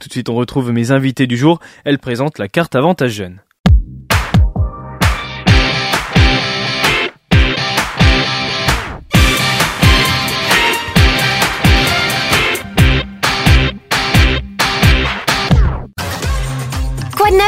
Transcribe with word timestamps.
Tout 0.00 0.06
de 0.06 0.12
suite, 0.12 0.28
on 0.28 0.36
retrouve 0.36 0.70
mes 0.70 0.92
invités 0.92 1.26
du 1.26 1.36
jour. 1.36 1.58
Elles 1.84 1.98
présentent 1.98 2.38
la 2.38 2.46
carte 2.46 2.76
Avantage 2.76 3.10
Jeune. 3.10 3.40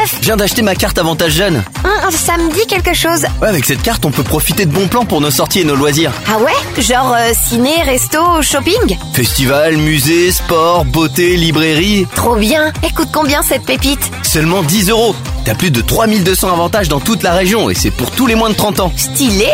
Je 0.05 0.25
viens 0.25 0.37
d'acheter 0.37 0.61
ma 0.61 0.75
carte 0.75 0.97
Avantage 0.97 1.33
Jeune. 1.33 1.63
Ça 2.11 2.37
me 2.37 2.51
dit 2.53 2.65
quelque 2.67 2.93
chose. 2.93 3.25
Ouais, 3.41 3.47
avec 3.47 3.65
cette 3.65 3.81
carte, 3.81 4.03
on 4.05 4.11
peut 4.11 4.23
profiter 4.23 4.65
de 4.65 4.71
bons 4.71 4.87
plans 4.87 5.05
pour 5.05 5.21
nos 5.21 5.31
sorties 5.31 5.61
et 5.61 5.63
nos 5.63 5.75
loisirs. 5.75 6.11
Ah 6.27 6.37
ouais? 6.39 6.81
Genre 6.81 7.13
euh, 7.17 7.31
ciné, 7.33 7.83
resto, 7.83 8.19
shopping? 8.41 8.97
Festival, 9.13 9.77
musée, 9.77 10.31
sport, 10.31 10.85
beauté, 10.85 11.37
librairie. 11.37 12.07
Trop 12.15 12.35
bien 12.35 12.71
Et 12.87 12.91
coûte 12.93 13.09
combien 13.13 13.41
cette 13.41 13.63
pépite? 13.65 14.11
Seulement 14.23 14.63
10 14.63 14.89
euros. 14.89 15.15
T'as 15.45 15.55
plus 15.55 15.71
de 15.71 15.81
3200 15.81 16.51
avantages 16.51 16.89
dans 16.89 16.99
toute 16.99 17.23
la 17.23 17.33
région 17.33 17.69
et 17.69 17.75
c'est 17.75 17.91
pour 17.91 18.11
tous 18.11 18.27
les 18.27 18.35
moins 18.35 18.49
de 18.49 18.55
30 18.55 18.79
ans. 18.79 18.91
Stylé 18.97 19.47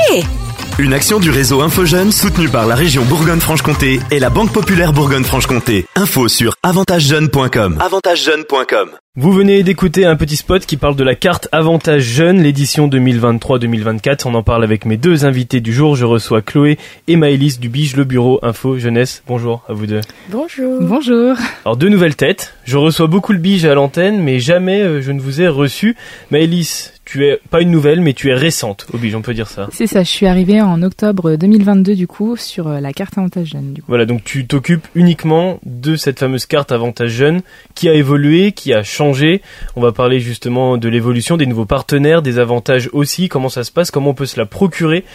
Une 0.80 0.94
action 0.94 1.20
du 1.20 1.32
réseau 1.32 1.62
InfoJeune 1.62 2.12
soutenue 2.12 2.50
par 2.50 2.68
la 2.68 2.76
région 2.76 3.04
Bourgogne-Franche-Comté 3.04 4.00
et 4.12 4.20
la 4.20 4.30
Banque 4.30 4.54
Populaire 4.54 4.94
Bourgogne-Franche-Comté. 4.94 5.88
Info 5.96 6.28
sur 6.28 6.54
avantagejeune.com. 6.62 7.80
Avantagejeune.com. 7.80 8.90
Vous 9.16 9.32
venez 9.32 9.64
d'écouter 9.64 10.06
un 10.06 10.16
petit 10.16 10.36
spot 10.36 10.68
qui 10.68 10.78
parle 10.78 10.96
de 10.96 11.04
la 11.04 11.16
carte 11.16 11.48
Avantage 11.52 12.04
Jeune, 12.04 12.44
l'édition 12.44 12.88
2023-2024. 12.90 14.28
On 14.28 14.36
en 14.36 14.44
parle 14.44 14.64
avec 14.64 14.86
mes 14.86 14.98
deux 14.98 15.26
invités 15.26 15.62
du 15.62 15.74
jour. 15.74 15.96
Je 15.96 16.06
reçois 16.06 16.44
Chloé 16.44 16.78
et 17.08 17.16
Maëlys 17.16 17.60
du 17.60 17.70
Bige, 17.70 17.96
le 17.96 18.04
bureau 18.04 18.40
Info 18.44 18.78
Jeunesse. 18.78 19.24
Bonjour 19.26 19.64
à 19.68 19.74
vous 19.74 19.88
deux. 19.88 20.02
Bonjour. 20.30 20.80
Bonjour. 20.80 21.36
Alors 21.66 21.78
deux 21.78 21.90
nouvelles 21.90 22.16
têtes. 22.16 22.54
Je 22.66 22.78
reçois 22.78 23.08
beaucoup 23.08 23.34
le 23.34 23.40
Bige 23.40 23.66
à 23.66 23.74
l'antenne, 23.74 24.22
mais 24.22 24.38
jamais 24.38 24.82
euh, 24.84 25.02
je 25.02 25.12
ne 25.12 25.20
vous 25.20 25.42
ai 25.42 25.48
reçu. 25.48 25.96
Maëlys, 26.30 26.94
tu 27.08 27.26
es 27.26 27.40
pas 27.50 27.62
une 27.62 27.72
nouvelle, 27.72 28.02
mais 28.02 28.14
tu 28.14 28.30
es 28.30 28.34
récente 28.34 28.86
au 28.94 28.98
Bige, 28.98 29.16
on 29.16 29.22
peut 29.22 29.34
dire 29.34 29.48
ça. 29.48 29.70
C'est 29.72 29.88
ça, 29.88 30.04
je 30.04 30.10
suis 30.10 30.28
arrivée 30.28 30.62
en 30.62 30.84
octobre 30.84 31.38
2022 31.38 31.96
du 31.96 32.06
coup 32.06 32.36
sur 32.36 32.68
euh, 32.68 32.82
la 32.82 32.92
carte 32.92 33.18
avantage 33.18 33.48
jeune. 33.48 33.72
Du 33.74 33.82
coup. 33.82 33.88
Voilà, 33.88 34.06
donc 34.06 34.26
tu 34.26 34.46
t'occupes 34.46 34.86
uniquement 34.94 35.60
de 35.66 35.96
cette 35.96 36.20
fameuse 36.20 36.46
carte 36.46 36.74
Avantage 36.74 37.12
Jeune 37.12 37.42
qui 37.76 37.88
a 37.88 37.94
évolué, 37.94 38.52
qui 38.52 38.74
a 38.74 38.84
changé. 38.84 39.42
On 39.78 39.82
va 39.82 39.94
parler 39.94 40.20
justement 40.20 40.78
de 40.78 40.90
l'évolution, 40.90 41.38
des 41.38 41.46
nouveaux 41.46 41.66
partenaires, 41.66 42.22
des 42.22 42.40
avantages 42.40 42.90
aussi, 42.92 43.30
comment 43.30 43.50
ça 43.50 43.64
se 43.64 43.72
passe, 43.72 43.90
comment 43.90 44.10
on 44.10 44.14
peut 44.14 44.26
se 44.26 44.38
la 44.38 44.46
procurer. 44.46 45.06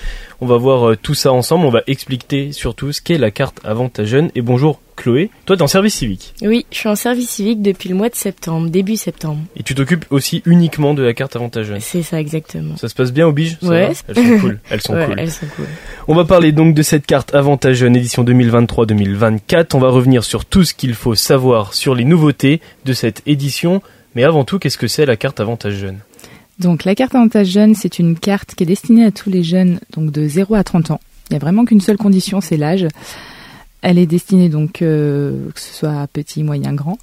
On 0.45 0.47
va 0.47 0.57
voir 0.57 0.91
euh, 0.91 0.97
tout 1.01 1.15
ça 1.15 1.33
ensemble, 1.33 1.65
on 1.67 1.71
va 1.71 1.83
expliquer 1.87 2.51
surtout 2.51 2.91
ce 2.91 3.01
qu'est 3.01 3.17
la 3.17 3.31
carte 3.31 3.61
Avantage 3.63 4.09
Jeune. 4.09 4.29
Et 4.35 4.43
bonjour 4.43 4.81
Chloé, 4.97 5.31
toi 5.47 5.57
t'es 5.57 5.63
en 5.63 5.69
service 5.69 5.95
civique 5.95 6.35
Oui, 6.43 6.67
je 6.73 6.79
suis 6.79 6.89
en 6.89 6.97
service 6.97 7.31
civique 7.31 7.63
depuis 7.63 7.89
le 7.89 7.95
mois 7.95 8.09
de 8.09 8.17
septembre, 8.17 8.69
début 8.69 8.97
septembre. 8.97 9.39
et 9.57 9.63
tu 9.63 9.77
t'occupes 9.77 10.05
aussi 10.11 10.43
uniquement 10.45 10.95
de 10.95 11.03
la 11.05 11.15
carte 11.15 11.37
Avantage 11.37 11.67
Jeune. 11.67 11.79
C'est 11.81 12.03
ça 12.03 12.19
exactement. 12.19 12.77
Ça 12.77 12.89
se 12.89 12.95
passe 12.97 13.13
bien 13.13 13.29
au 13.29 13.33
Bige 13.33 13.57
Ouais. 13.63 13.93
Elles 14.09 14.17
sont 14.17 14.39
cool. 14.41 14.61
Elles 14.71 14.81
sont 14.81 14.95
Ouais, 14.95 15.07
cool. 15.07 15.15
elles 15.21 15.31
sont 15.31 15.47
cool. 15.55 15.67
On 16.09 16.15
va 16.17 16.25
parler 16.25 16.51
donc 16.51 16.75
de 16.75 16.83
cette 16.83 17.07
carte 17.07 17.33
Avantage 17.37 17.77
Jeune 17.77 17.95
édition 17.95 18.25
2023-2024. 18.25 19.77
On 19.77 19.79
va 19.79 19.91
revenir 19.91 20.25
sur 20.25 20.45
tout 20.45 20.65
ce 20.65 20.75
qu'il 20.75 20.95
faut 20.95 21.15
savoir 21.15 21.73
sur 21.73 21.95
les 21.95 22.05
nouveautés 22.05 22.61
de 22.85 22.93
cette 22.95 23.23
édition. 23.27 23.81
Mais 24.17 24.25
avant 24.25 24.45
tout, 24.45 24.59
qu'est-ce 24.59 24.77
que 24.77 24.89
c'est 24.89 25.07
la 25.07 25.17
carte 25.17 25.39
Avantage 25.39 25.75
Jeune 25.77 25.99
Donc 26.59 26.85
la 26.85 26.95
carte 26.95 27.15
avantage 27.15 27.49
jeune, 27.49 27.75
c'est 27.75 27.99
une 27.99 28.17
carte 28.17 28.55
qui 28.55 28.63
est 28.63 28.67
destinée 28.67 29.05
à 29.05 29.11
tous 29.11 29.31
les 29.31 29.43
jeunes 29.43 29.81
donc 29.97 30.11
de 30.11 30.27
0 30.29 30.55
à 30.55 30.63
30 30.65 30.91
ans. 30.93 31.01
Il 31.31 31.33
n'y 31.33 31.37
a 31.37 31.41
vraiment 31.41 31.65
qu'une 31.65 31.81
seule 31.81 31.97
condition, 31.97 32.41
c'est 32.41 32.57
l'âge. 32.57 32.87
Elle 33.81 33.99
est 33.99 34.07
destinée 34.07 34.49
donc 34.49 34.83
euh, 34.83 35.49
que 35.55 35.61
ce 35.61 35.75
soit 35.75 36.01
à 36.01 36.07
petit, 36.07 36.43
moyen, 36.45 36.73
grand. 36.73 36.99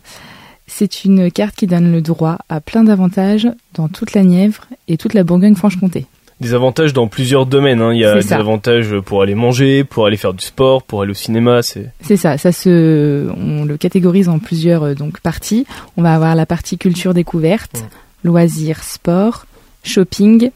C'est 0.67 1.03
une 1.03 1.31
carte 1.31 1.56
qui 1.56 1.67
donne 1.67 1.91
le 1.91 2.02
droit 2.02 2.38
à 2.47 2.61
plein 2.61 2.83
d'avantages 2.83 3.47
dans 3.73 3.88
toute 3.88 4.14
la 4.14 4.23
Nièvre 4.23 4.66
et 4.88 4.97
toute 4.97 5.14
la 5.14 5.23
Bourgogne-Franche-Comté. 5.23 6.06
Des 6.39 6.53
avantages 6.53 6.94
dans 6.94 7.08
plusieurs 7.08 7.45
domaines. 7.47 7.81
hein. 7.81 7.91
Il 7.91 8.00
y 8.00 8.06
a 8.06 8.13
des 8.22 8.31
avantages 8.34 8.97
pour 9.03 9.22
aller 9.23 9.35
manger, 9.35 9.84
pour 9.84 10.06
aller 10.06 10.16
faire 10.16 10.34
du 10.34 10.46
sport, 10.46 10.84
pour 10.84 11.02
aller 11.02 11.12
au 11.12 11.16
cinéma. 11.16 11.63
C'est 11.63 11.90
C'est 12.02 12.16
ça, 12.16 12.38
ça 12.38 12.53
se, 12.53 13.29
on 13.35 13.66
le 13.66 13.75
catégorise 13.78 14.29
en 14.29 14.40
plusieurs 14.40 14.84
euh, 14.84 14.94
donc 14.94 15.19
parties. 15.19 15.66
On 15.97 16.02
va 16.02 16.13
avoir 16.13 16.35
la 16.35 16.46
partie 16.46 16.78
culture 16.78 17.13
découverte, 17.13 17.72
Ouais. 17.75 17.88
Loisirs, 18.24 18.84
sport, 18.84 19.46
shopping 19.84 20.52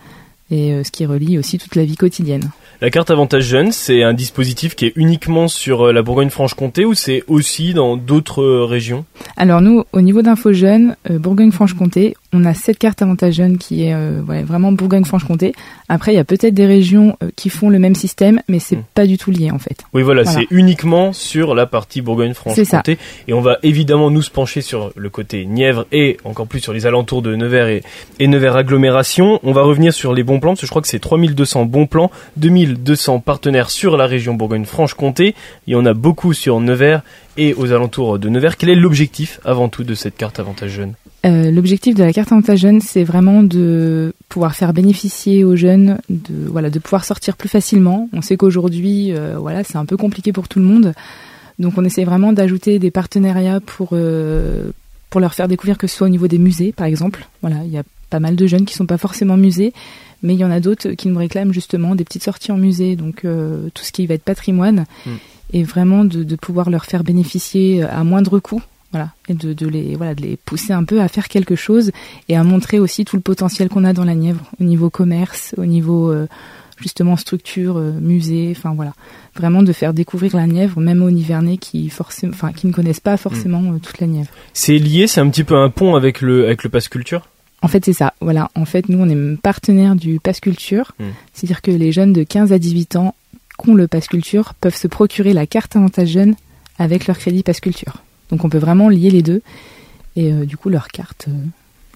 et 0.52 0.74
euh, 0.74 0.84
ce 0.84 0.92
qui 0.92 1.06
relie 1.06 1.38
aussi 1.38 1.58
toute 1.58 1.76
la 1.76 1.84
vie 1.84 1.96
quotidienne. 1.96 2.52
La 2.82 2.90
carte 2.90 3.12
Avantage 3.12 3.44
Jeune, 3.44 3.72
c'est 3.72 4.04
un 4.04 4.14
dispositif 4.14 4.76
qui 4.76 4.86
est 4.88 4.94
uniquement 4.96 5.48
sur 5.48 5.88
euh, 5.88 5.94
la 5.94 6.02
Bourgogne-Franche-Comté 6.02 6.86
ou 6.86 6.94
c'est 6.94 7.24
aussi 7.28 7.74
dans 7.74 7.96
d'autres 7.98 8.44
euh, 8.44 8.66
régions? 8.66 9.06
Alors 9.36 9.62
nous, 9.62 9.84
au 9.94 10.02
niveau 10.02 10.22
d'Info 10.22 10.54
Jeune, 10.54 10.96
euh, 11.10 11.18
Bourgogne-Franche-Comté, 11.18 12.16
on 12.34 12.46
a 12.46 12.54
cette 12.54 12.78
carte 12.78 13.02
avantage 13.02 13.36
jeune 13.36 13.58
qui 13.58 13.84
est 13.86 13.94
euh, 13.94 14.22
ouais, 14.22 14.44
vraiment 14.44 14.72
Bourgogne-Franche-Comté. 14.72 15.54
Après, 15.90 16.14
il 16.14 16.16
y 16.16 16.20
a 16.20 16.24
peut-être 16.24 16.54
des 16.54 16.66
régions 16.68 17.18
euh, 17.24 17.30
qui 17.36 17.50
font 17.50 17.70
le 17.70 17.80
même 17.80 17.96
système, 17.96 18.42
mais 18.48 18.60
c'est 18.60 18.76
Mm. 18.76 18.84
pas 18.94 19.06
du 19.08 19.18
tout 19.18 19.32
lié 19.32 19.52
en 19.52 19.60
fait. 19.60 19.84
Oui, 19.94 20.02
voilà, 20.04 20.24
Voilà. 20.24 20.40
c'est 20.40 20.48
uniquement 20.56 21.14
sur 21.14 21.56
la 21.56 21.66
partie 21.66 22.02
Bourgogne-Franche-Comté. 22.02 22.98
Et 23.28 23.34
on 23.34 23.42
va 23.42 23.58
évidemment 23.64 24.10
nous 24.12 24.22
se 24.22 24.32
pencher 24.32 24.62
sur 24.62 24.92
le 24.96 25.10
côté 25.10 25.46
Nièvre 25.46 25.86
et 25.92 26.18
encore 26.24 26.48
plus 26.48 26.60
sur 26.60 26.74
les 26.74 26.86
alentours 26.86 27.22
de 27.22 27.36
Nevers 27.36 27.68
et, 27.68 27.84
et 28.20 28.28
Nevers 28.28 28.56
agglomération. 28.56 29.40
On 29.44 29.52
va 29.52 29.64
revenir 29.64 29.94
sur 29.94 30.14
les 30.14 30.24
bons 30.24 30.40
plans, 30.40 30.52
parce 30.52 30.62
que 30.62 30.68
je 30.68 30.72
crois 30.72 30.82
que 30.82 30.88
c'est 30.88 31.00
3200 31.00 31.66
bons 31.66 31.88
plans, 31.88 32.12
2200 32.38 33.20
partenaires 33.20 33.70
sur 33.70 33.98
la 33.98 34.06
région 34.08 34.34
Bourgogne-Franche-Comté. 34.36 35.36
Il 35.68 35.74
y 35.74 35.76
en 35.76 35.86
a 35.86 35.94
beaucoup 35.94 36.34
sur 36.34 36.60
Nevers 36.60 37.02
et 37.38 37.54
aux 37.54 37.72
alentours 37.72 38.20
de 38.20 38.30
Nevers. 38.30 38.58
Quel 38.58 38.70
est 38.70 38.76
l'objectif 38.76 39.40
avant 39.44 39.70
tout 39.70 39.84
de 39.84 39.96
cette 39.96 40.16
carte 40.16 40.40
Avantage 40.40 40.72
Jeune 40.72 40.94
Euh, 41.26 41.52
L'objectif 41.52 41.96
de 41.96 42.04
la 42.04 42.12
carte 42.14 42.32
avantage 42.32 42.60
jeune, 42.60 42.82
c'est 42.82 43.04
vraiment 43.04 43.44
de 43.44 44.14
pouvoir 44.30 44.56
faire 44.56 44.74
bénéficier 44.74 45.44
aux 45.44 45.56
jeunes 45.56 46.00
de 46.10 46.48
voilà 46.48 46.70
de 46.70 46.80
pouvoir 46.80 47.06
sortir 47.06 47.38
plus 47.38 47.50
facilement. 47.50 48.10
On 48.14 48.22
sait 48.22 48.38
qu'aujourd'hui, 48.38 49.14
euh, 49.14 49.38
voilà, 49.40 49.64
c'est 49.64 49.78
un 49.78 49.86
peu 49.86 49.98
compliqué 49.98 50.34
pour 50.34 50.48
tout 50.48 50.60
le 50.60 50.66
monde, 50.66 50.94
donc 51.60 51.78
on 51.78 51.86
essaie 51.86 52.04
vraiment 52.04 52.34
d'ajouter 52.34 52.78
des 52.78 52.92
partenariats 52.92 53.62
pour 53.62 53.90
euh, 53.94 54.72
pour 55.10 55.22
leur 55.22 55.34
faire 55.34 55.48
découvrir 55.48 55.78
que 55.78 55.88
ce 55.88 55.96
soit 55.96 56.08
au 56.08 56.10
niveau 56.10 56.28
des 56.28 56.40
musées, 56.40 56.74
par 56.74 56.88
exemple. 56.88 57.28
Voilà, 57.42 57.58
il 57.66 57.72
y 57.72 57.78
a 57.78 57.84
pas 58.10 58.20
mal 58.20 58.36
de 58.36 58.46
jeunes 58.48 58.66
qui 58.66 58.74
sont 58.74 58.86
pas 58.88 58.98
forcément 58.98 59.38
musées, 59.38 59.72
mais 60.24 60.34
il 60.34 60.40
y 60.40 60.46
en 60.46 60.52
a 60.52 60.60
d'autres 60.60 60.90
qui 60.90 61.08
nous 61.08 61.18
réclament 61.18 61.54
justement 61.54 61.96
des 61.96 62.04
petites 62.04 62.24
sorties 62.24 62.52
en 62.52 62.58
musée, 62.58 62.96
donc 62.96 63.22
tout 63.22 63.84
ce 63.84 63.92
qui 63.92 64.08
va 64.08 64.16
être 64.16 64.24
patrimoine, 64.24 64.86
Mm. 65.06 65.12
Et 65.54 65.64
vraiment 65.64 66.04
de, 66.04 66.24
de 66.24 66.36
pouvoir 66.36 66.70
leur 66.70 66.86
faire 66.86 67.04
bénéficier 67.04 67.84
à 67.84 68.04
moindre 68.04 68.40
coût 68.40 68.62
voilà 68.92 69.10
et 69.28 69.34
de, 69.34 69.54
de 69.54 69.68
les 69.68 69.96
voilà 69.96 70.14
de 70.16 70.22
les 70.22 70.38
pousser 70.38 70.74
un 70.74 70.84
peu 70.84 71.02
à 71.02 71.08
faire 71.08 71.28
quelque 71.28 71.56
chose 71.56 71.92
et 72.30 72.36
à 72.36 72.44
montrer 72.44 72.80
aussi 72.80 73.06
tout 73.06 73.16
le 73.16 73.22
potentiel 73.22 73.70
qu'on 73.70 73.86
a 73.86 73.94
dans 73.94 74.06
la 74.06 74.16
Nièvre 74.16 74.44
au 74.60 74.64
niveau 74.64 74.90
commerce 74.90 75.56
au 75.58 75.66
niveau 75.66 76.12
euh, 76.12 76.28
justement 76.80 77.16
structure 77.18 77.78
euh, 77.78 77.92
musée 77.92 78.54
enfin 78.56 78.74
voilà. 78.76 78.94
Vraiment 79.36 79.64
de 79.64 79.74
faire 79.74 79.94
découvrir 79.94 80.36
la 80.36 80.46
Nièvre 80.46 80.80
même 80.80 81.02
aux 81.02 81.10
Nivernais 81.10 81.58
qui 81.58 81.90
forcément 81.90 82.34
enfin 82.34 82.52
qui 82.52 82.68
ne 82.68 82.74
connaissent 82.74 83.00
pas 83.00 83.18
forcément 83.18 83.64
euh, 83.74 83.80
toute 83.80 84.00
la 84.00 84.08
Nièvre. 84.08 84.30
C'est 84.54 84.78
lié, 84.78 85.08
c'est 85.08 85.22
un 85.22 85.30
petit 85.30 85.44
peu 85.44 85.56
un 85.56 85.70
pont 85.70 85.96
avec 85.96 86.22
le, 86.22 86.46
avec 86.46 86.64
le 86.64 86.70
Pass 86.70 86.88
Culture? 86.88 87.28
En 87.62 87.68
fait 87.68 87.84
c'est 87.86 87.94
ça 87.94 88.14
voilà. 88.22 88.52
En 88.56 88.66
fait 88.66 88.90
nous 88.90 89.00
on 89.00 89.10
est 89.10 89.38
partenaire 89.38 89.96
du 89.96 90.20
Pass 90.20 90.40
Culture. 90.40 90.94
Mm. 91.00 91.06
c'est-à-dire 91.34 91.62
que 91.62 91.72
les 91.72 91.92
jeunes 91.92 92.14
de 92.14 92.24
15 92.24 92.54
à 92.54 92.60
18 92.60 92.98
ans 92.98 93.16
qui 93.58 93.70
ont 93.70 93.76
le 93.76 93.88
Pass 93.88 94.08
Culture 94.08 94.54
peuvent 94.54 94.76
se 94.76 94.88
procurer 94.88 95.34
la 95.34 95.46
carte 95.46 95.76
avantage 95.76 96.10
jeune 96.10 96.36
avec 96.80 97.08
leur 97.08 97.18
crédit 97.18 97.44
Pass 97.44 97.60
Culture. 97.60 97.98
Donc 98.30 98.44
on 98.46 98.50
peut 98.50 98.58
vraiment 98.58 98.90
lier 98.90 99.10
les 99.10 99.22
deux. 99.22 99.42
Et 100.16 100.32
euh, 100.32 100.46
du 100.46 100.58
coup 100.58 100.70
leur 100.70 100.88
carte 100.90 101.26
euh, 101.28 101.32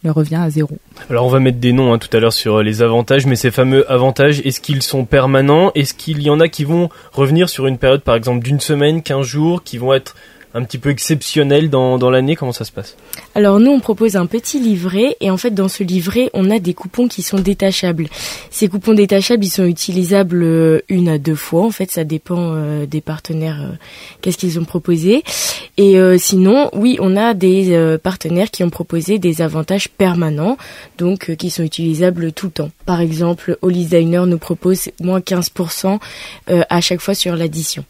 leur 0.03 0.15
revient 0.15 0.35
à 0.35 0.49
zéro. 0.49 0.77
Alors 1.09 1.25
on 1.25 1.29
va 1.29 1.39
mettre 1.39 1.59
des 1.59 1.71
noms 1.71 1.93
hein, 1.93 1.97
tout 1.97 2.15
à 2.15 2.19
l'heure 2.19 2.33
sur 2.33 2.57
euh, 2.57 2.63
les 2.63 2.81
avantages, 2.81 3.25
mais 3.25 3.35
ces 3.35 3.51
fameux 3.51 3.89
avantages, 3.91 4.41
est-ce 4.41 4.61
qu'ils 4.61 4.81
sont 4.81 5.05
permanents? 5.05 5.71
Est-ce 5.75 5.93
qu'il 5.93 6.21
y 6.21 6.29
en 6.29 6.39
a 6.39 6.47
qui 6.47 6.63
vont 6.63 6.89
revenir 7.11 7.49
sur 7.49 7.67
une 7.67 7.77
période 7.77 8.01
par 8.01 8.15
exemple 8.15 8.43
d'une 8.43 8.59
semaine, 8.59 9.01
15 9.01 9.25
jours, 9.25 9.63
qui 9.63 9.77
vont 9.77 9.93
être 9.93 10.15
un 10.57 10.63
petit 10.63 10.79
peu 10.79 10.89
exceptionnels 10.89 11.69
dans, 11.69 11.99
dans 11.99 12.09
l'année 12.09 12.35
Comment 12.35 12.51
ça 12.51 12.65
se 12.65 12.71
passe 12.71 12.95
Alors 13.35 13.59
nous, 13.59 13.71
on 13.71 13.79
propose 13.79 14.15
un 14.15 14.25
petit 14.25 14.59
livret 14.59 15.15
et 15.21 15.29
en 15.29 15.37
fait, 15.37 15.51
dans 15.51 15.67
ce 15.67 15.83
livret, 15.83 16.31
on 16.33 16.49
a 16.49 16.57
des 16.57 16.73
coupons 16.73 17.07
qui 17.07 17.21
sont 17.21 17.37
détachables. 17.37 18.07
Ces 18.49 18.67
coupons 18.67 18.93
détachables, 18.93 19.45
ils 19.45 19.51
sont 19.51 19.65
utilisables 19.65 20.41
euh, 20.41 20.79
une 20.89 21.09
à 21.09 21.19
deux 21.19 21.35
fois. 21.35 21.63
En 21.63 21.71
fait, 21.71 21.91
ça 21.91 22.03
dépend 22.03 22.53
euh, 22.55 22.85
des 22.87 23.01
partenaires, 23.01 23.61
euh, 23.61 23.75
qu'est-ce 24.21 24.37
qu'ils 24.37 24.59
ont 24.59 24.65
proposé. 24.65 25.23
Et 25.79 25.95
sinon, 26.17 26.71
oui, 26.73 26.97
on 26.99 27.15
a 27.15 27.35
des 27.35 27.97
partenaires 28.01 28.49
qui 28.49 28.63
ont 28.63 28.71
proposé 28.71 29.19
des 29.19 29.43
avantages 29.43 29.89
permanents, 29.89 30.57
donc 30.97 31.35
qui 31.35 31.51
sont 31.51 31.61
utilisables 31.61 32.31
tout 32.31 32.47
le 32.47 32.51
temps. 32.51 32.71
Par 32.87 33.01
exemple, 33.01 33.57
Hollis 33.61 33.85
Diner 33.85 34.23
nous 34.25 34.37
propose 34.37 34.89
moins 35.01 35.19
15% 35.19 35.99
euh, 36.49 36.63
à 36.69 36.81
chaque 36.81 37.01
fois 37.01 37.13
sur 37.13 37.35
l'addition. 37.35 37.83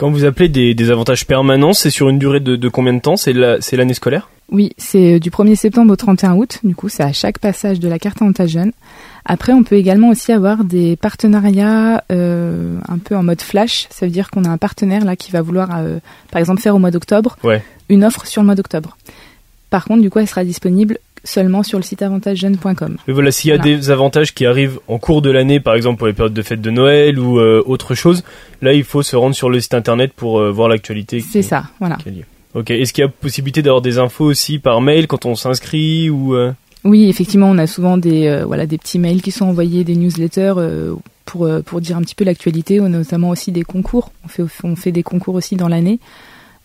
Quand 0.00 0.10
vous 0.10 0.24
appelez 0.24 0.48
des, 0.48 0.72
des 0.72 0.90
avantages 0.90 1.26
permanents, 1.26 1.74
c'est 1.74 1.90
sur 1.90 2.08
une 2.08 2.18
durée 2.18 2.40
de, 2.40 2.56
de 2.56 2.68
combien 2.70 2.94
de 2.94 3.00
temps? 3.00 3.18
C'est 3.18 3.34
la- 3.34 3.60
c'est 3.60 3.76
l'année 3.76 3.92
scolaire? 3.92 4.30
Oui, 4.50 4.70
c'est 4.78 5.16
euh, 5.16 5.18
du 5.18 5.28
1er 5.30 5.56
septembre 5.56 5.92
au 5.92 5.96
31 5.96 6.36
août. 6.36 6.58
Du 6.64 6.74
coup, 6.74 6.88
c'est 6.88 7.02
à 7.02 7.12
chaque 7.12 7.38
passage 7.38 7.80
de 7.80 7.86
la 7.86 7.98
carte 7.98 8.22
avantage 8.22 8.48
jeune. 8.48 8.72
Après, 9.26 9.52
on 9.52 9.62
peut 9.62 9.74
également 9.76 10.08
aussi 10.08 10.32
avoir 10.32 10.64
des 10.64 10.96
partenariats 10.96 12.02
euh, 12.10 12.78
un 12.88 12.96
peu 12.96 13.14
en 13.14 13.22
mode 13.22 13.42
flash. 13.42 13.88
Ça 13.90 14.06
veut 14.06 14.10
dire 14.12 14.30
qu'on 14.30 14.44
a 14.44 14.48
un 14.48 14.56
partenaire 14.56 15.04
là 15.04 15.16
qui 15.16 15.32
va 15.32 15.42
vouloir, 15.42 15.68
euh, 15.76 15.98
par 16.30 16.40
exemple, 16.40 16.62
faire 16.62 16.74
au 16.74 16.78
mois 16.78 16.90
d'octobre 16.90 17.36
Ouais. 17.44 17.62
une 17.90 18.02
offre 18.02 18.26
sur 18.26 18.40
le 18.40 18.46
mois 18.46 18.54
d'octobre. 18.54 18.96
Par 19.68 19.84
contre, 19.84 20.00
du 20.00 20.08
coup, 20.08 20.18
elle 20.18 20.26
sera 20.26 20.44
disponible 20.44 20.96
seulement 21.24 21.62
sur 21.62 21.78
le 21.78 21.82
site 21.84 22.02
avantagejeune.com. 22.02 22.96
Mais 23.06 23.12
voilà, 23.12 23.30
s'il 23.30 23.50
y 23.50 23.52
a 23.52 23.56
Voilà. 23.56 23.76
des 23.76 23.90
avantages 23.90 24.34
qui 24.34 24.46
arrivent 24.46 24.78
en 24.88 24.98
cours 24.98 25.22
de 25.22 25.30
l'année, 25.30 25.60
par 25.60 25.74
exemple 25.74 25.98
pour 25.98 26.06
les 26.06 26.12
périodes 26.12 26.34
de 26.34 26.42
fête 26.42 26.60
de 26.60 26.70
Noël 26.70 27.18
ou 27.18 27.38
euh, 27.38 27.62
autre 27.66 27.94
chose, 27.94 28.22
là 28.62 28.72
il 28.72 28.84
faut 28.84 29.02
se 29.02 29.16
rendre 29.16 29.34
sur 29.34 29.50
le 29.50 29.60
site 29.60 29.74
internet 29.74 30.12
pour 30.14 30.38
euh, 30.40 30.50
voir 30.50 30.68
l'actualité. 30.68 31.20
C'est 31.20 31.42
ça, 31.42 31.64
voilà. 31.78 31.98
Ok. 32.54 32.70
Est-ce 32.70 32.92
qu'il 32.92 33.02
y 33.02 33.06
a 33.06 33.08
possibilité 33.10 33.62
d'avoir 33.62 33.82
des 33.82 33.98
infos 33.98 34.24
aussi 34.24 34.58
par 34.58 34.80
mail 34.80 35.06
quand 35.06 35.26
on 35.26 35.34
s'inscrit 35.34 36.10
ou 36.10 36.34
euh, 36.34 36.52
Oui, 36.84 37.08
effectivement, 37.08 37.48
on 37.50 37.58
a 37.58 37.66
souvent 37.66 37.96
des 37.96 38.42
voilà 38.46 38.66
des 38.66 38.78
petits 38.78 38.98
mails 38.98 39.22
qui 39.22 39.30
sont 39.30 39.44
envoyés, 39.44 39.84
des 39.84 39.96
newsletters 39.96 40.54
pour 41.26 41.48
pour 41.64 41.80
dire 41.80 41.96
un 41.96 42.00
petit 42.00 42.14
peu 42.14 42.24
l'actualité. 42.24 42.80
On 42.80 42.86
a 42.86 42.88
notamment 42.88 43.28
aussi 43.30 43.52
des 43.52 43.62
concours. 43.62 44.10
On 44.24 44.28
fait 44.28 44.42
on 44.64 44.74
fait 44.74 44.90
des 44.90 45.02
concours 45.02 45.34
aussi 45.34 45.56
dans 45.56 45.68
l'année. 45.68 46.00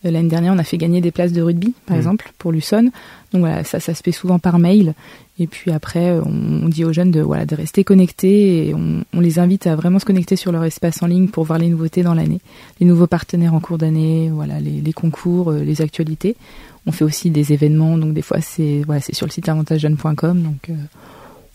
Euh, 0.04 0.10
L'année 0.10 0.28
dernière, 0.28 0.52
on 0.52 0.58
a 0.58 0.64
fait 0.64 0.76
gagner 0.78 1.00
des 1.00 1.10
places 1.10 1.32
de 1.32 1.40
rugby, 1.42 1.74
par 1.86 1.94
Mhm. 1.96 2.00
exemple, 2.00 2.32
pour 2.38 2.52
Luçon. 2.52 2.90
Donc 3.32 3.40
voilà, 3.40 3.64
ça, 3.64 3.80
ça 3.80 3.94
se 3.94 4.02
fait 4.02 4.12
souvent 4.12 4.38
par 4.38 4.58
mail. 4.58 4.94
Et 5.38 5.46
puis 5.46 5.70
après, 5.70 6.10
euh, 6.10 6.22
on, 6.24 6.64
on 6.64 6.68
dit 6.68 6.84
aux 6.84 6.92
jeunes 6.92 7.10
de 7.10 7.20
voilà 7.20 7.44
de 7.44 7.54
rester 7.54 7.84
connectés 7.84 8.68
et 8.68 8.74
on, 8.74 9.04
on 9.12 9.20
les 9.20 9.38
invite 9.38 9.66
à 9.66 9.76
vraiment 9.76 9.98
se 9.98 10.04
connecter 10.06 10.36
sur 10.36 10.50
leur 10.52 10.64
espace 10.64 11.02
en 11.02 11.06
ligne 11.06 11.28
pour 11.28 11.44
voir 11.44 11.58
les 11.58 11.68
nouveautés 11.68 12.02
dans 12.02 12.14
l'année, 12.14 12.40
les 12.80 12.86
nouveaux 12.86 13.06
partenaires 13.06 13.52
en 13.52 13.60
cours 13.60 13.76
d'année, 13.78 14.30
voilà 14.32 14.60
les, 14.60 14.80
les 14.80 14.92
concours, 14.94 15.50
euh, 15.50 15.62
les 15.62 15.82
actualités. 15.82 16.36
On 16.86 16.92
fait 16.92 17.04
aussi 17.04 17.30
des 17.30 17.52
événements, 17.52 17.98
donc 17.98 18.14
des 18.14 18.22
fois 18.22 18.40
c'est 18.40 18.82
voilà 18.86 19.00
c'est 19.02 19.14
sur 19.14 19.26
le 19.26 19.32
site 19.32 19.48
avantagejeune.com. 19.48 20.40
Donc 20.42 20.70
euh, 20.70 20.74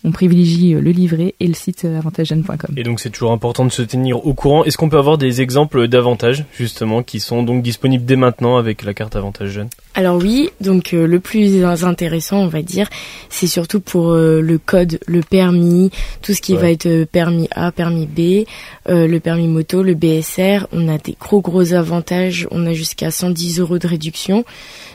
on 0.04 0.12
privilégie 0.12 0.74
euh, 0.74 0.82
le 0.82 0.92
livret 0.92 1.36
et 1.40 1.48
le 1.48 1.54
site 1.54 1.86
euh, 1.86 1.98
avantagejeune.com. 1.98 2.74
Et 2.78 2.84
donc 2.84 3.00
c'est 3.00 3.10
toujours 3.10 3.32
important 3.32 3.66
de 3.66 3.72
se 3.72 3.82
tenir 3.82 4.26
au 4.26 4.34
courant. 4.34 4.64
Est-ce 4.64 4.78
qu'on 4.78 4.90
peut 4.90 4.98
avoir 4.98 5.18
des 5.18 5.42
exemples 5.42 5.88
d'avantages 5.88 6.46
justement 6.58 7.04
qui 7.04 7.20
sont 7.20 7.44
donc 7.44 7.62
disponibles 7.64 8.06
dès 8.06 8.16
maintenant 8.16 8.58
avec 8.58 8.84
la 8.84 8.94
carte 8.94 9.16
avantage 9.16 9.50
jeune? 9.50 9.70
Alors 9.94 10.16
oui, 10.18 10.50
donc 10.62 10.94
euh, 10.94 11.06
le 11.06 11.20
plus 11.20 11.64
intéressant, 11.66 12.38
on 12.40 12.48
va 12.48 12.62
dire, 12.62 12.88
c'est 13.30 13.48
surtout 13.48 13.82
pour 13.82 14.12
euh, 14.12 14.40
le 14.40 14.58
code, 14.58 15.00
le 15.06 15.20
permis, 15.22 15.92
tout 16.22 16.34
ce 16.34 16.42
qui 16.42 16.54
Ouais. 16.54 16.60
va 16.62 16.72
être 16.72 17.04
permis 17.12 17.48
A, 17.52 17.72
permis 17.74 18.06
B, 18.08 18.46
euh, 18.90 19.06
le 19.08 19.20
permis 19.20 19.48
moto, 19.48 19.84
le 19.84 19.94
BSR. 19.94 20.68
On 20.72 20.88
a 20.88 20.98
des 20.98 21.16
gros 21.20 21.42
gros 21.42 21.74
avantages. 21.74 22.48
On 22.52 22.66
a 22.66 22.74
jusqu'à 22.74 23.12
110 23.12 23.60
euros 23.60 23.80
de 23.80 23.88
réduction, 23.88 24.46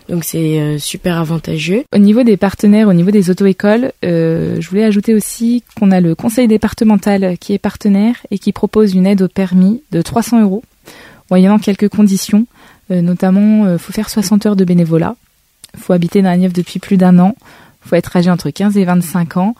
donc 0.08 0.24
c'est 0.24 0.60
euh, 0.60 0.78
super 0.78 1.18
avantageux. 1.18 1.84
Au 1.92 1.98
niveau 1.98 2.22
des 2.22 2.36
partenaires, 2.36 2.88
au 2.88 2.92
niveau 2.92 3.10
des 3.10 3.30
auto-écoles, 3.30 3.92
euh, 4.04 4.60
je 4.60 4.68
voulais 4.68 4.84
ajouter 4.84 5.14
aussi 5.14 5.62
qu'on 5.78 5.90
a 5.90 6.00
le 6.00 6.14
conseil 6.14 6.48
départemental 6.48 7.36
qui 7.38 7.52
est 7.52 7.58
partenaire 7.58 8.16
et 8.30 8.38
qui 8.38 8.52
propose 8.52 8.94
une 8.94 9.06
aide 9.06 9.22
au 9.22 9.28
permis 9.28 9.82
de 9.90 10.02
300 10.02 10.42
euros, 10.42 10.62
moyennant 11.30 11.58
quelques 11.58 11.88
conditions. 11.88 12.46
Euh, 12.90 13.02
notamment, 13.02 13.64
euh, 13.64 13.78
faut 13.78 13.92
faire 13.92 14.08
60 14.08 14.46
heures 14.46 14.56
de 14.56 14.64
bénévolat, 14.64 15.16
faut 15.76 15.92
habiter 15.92 16.22
dans 16.22 16.30
la 16.30 16.36
Nièvre 16.36 16.54
depuis 16.54 16.78
plus 16.78 16.96
d'un 16.96 17.18
an, 17.18 17.34
faut 17.80 17.96
être 17.96 18.16
âgé 18.16 18.30
entre 18.30 18.50
15 18.50 18.76
et 18.76 18.84
25 18.84 19.36
ans, 19.36 19.54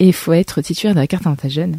et 0.00 0.10
faut 0.10 0.32
être 0.32 0.60
titulaire 0.60 0.94
de 0.94 1.00
la 1.00 1.06
carte 1.06 1.26
avantage 1.26 1.52
jeune. 1.52 1.78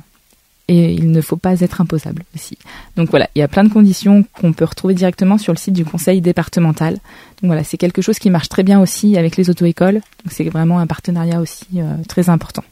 Et 0.71 0.93
il 0.93 1.11
ne 1.11 1.19
faut 1.19 1.35
pas 1.35 1.61
être 1.61 1.81
imposable 1.81 2.23
aussi. 2.35 2.55
Donc 2.95 3.09
voilà, 3.09 3.27
il 3.33 3.39
y 3.39 3.41
a 3.41 3.47
plein 3.47 3.63
de 3.63 3.73
conditions 3.73 4.23
qu'on 4.39 4.53
peut 4.53 4.65
retrouver 4.65 4.93
directement 4.93 5.39
sur 5.39 5.51
le 5.51 5.57
site 5.57 5.73
du 5.73 5.83
conseil 5.83 6.21
départemental. 6.21 6.93
Donc 6.93 7.47
voilà, 7.47 7.63
c'est 7.63 7.77
quelque 7.77 8.03
chose 8.03 8.19
qui 8.19 8.29
marche 8.29 8.49
très 8.49 8.61
bien 8.61 8.79
aussi 8.79 9.17
avec 9.17 9.35
les 9.35 9.49
auto-écoles. 9.49 9.95
Donc 9.95 10.31
c'est 10.31 10.47
vraiment 10.47 10.77
un 10.77 10.85
partenariat 10.85 11.41
aussi 11.41 11.65
euh, 11.77 11.95
très 12.07 12.29
important. 12.29 12.63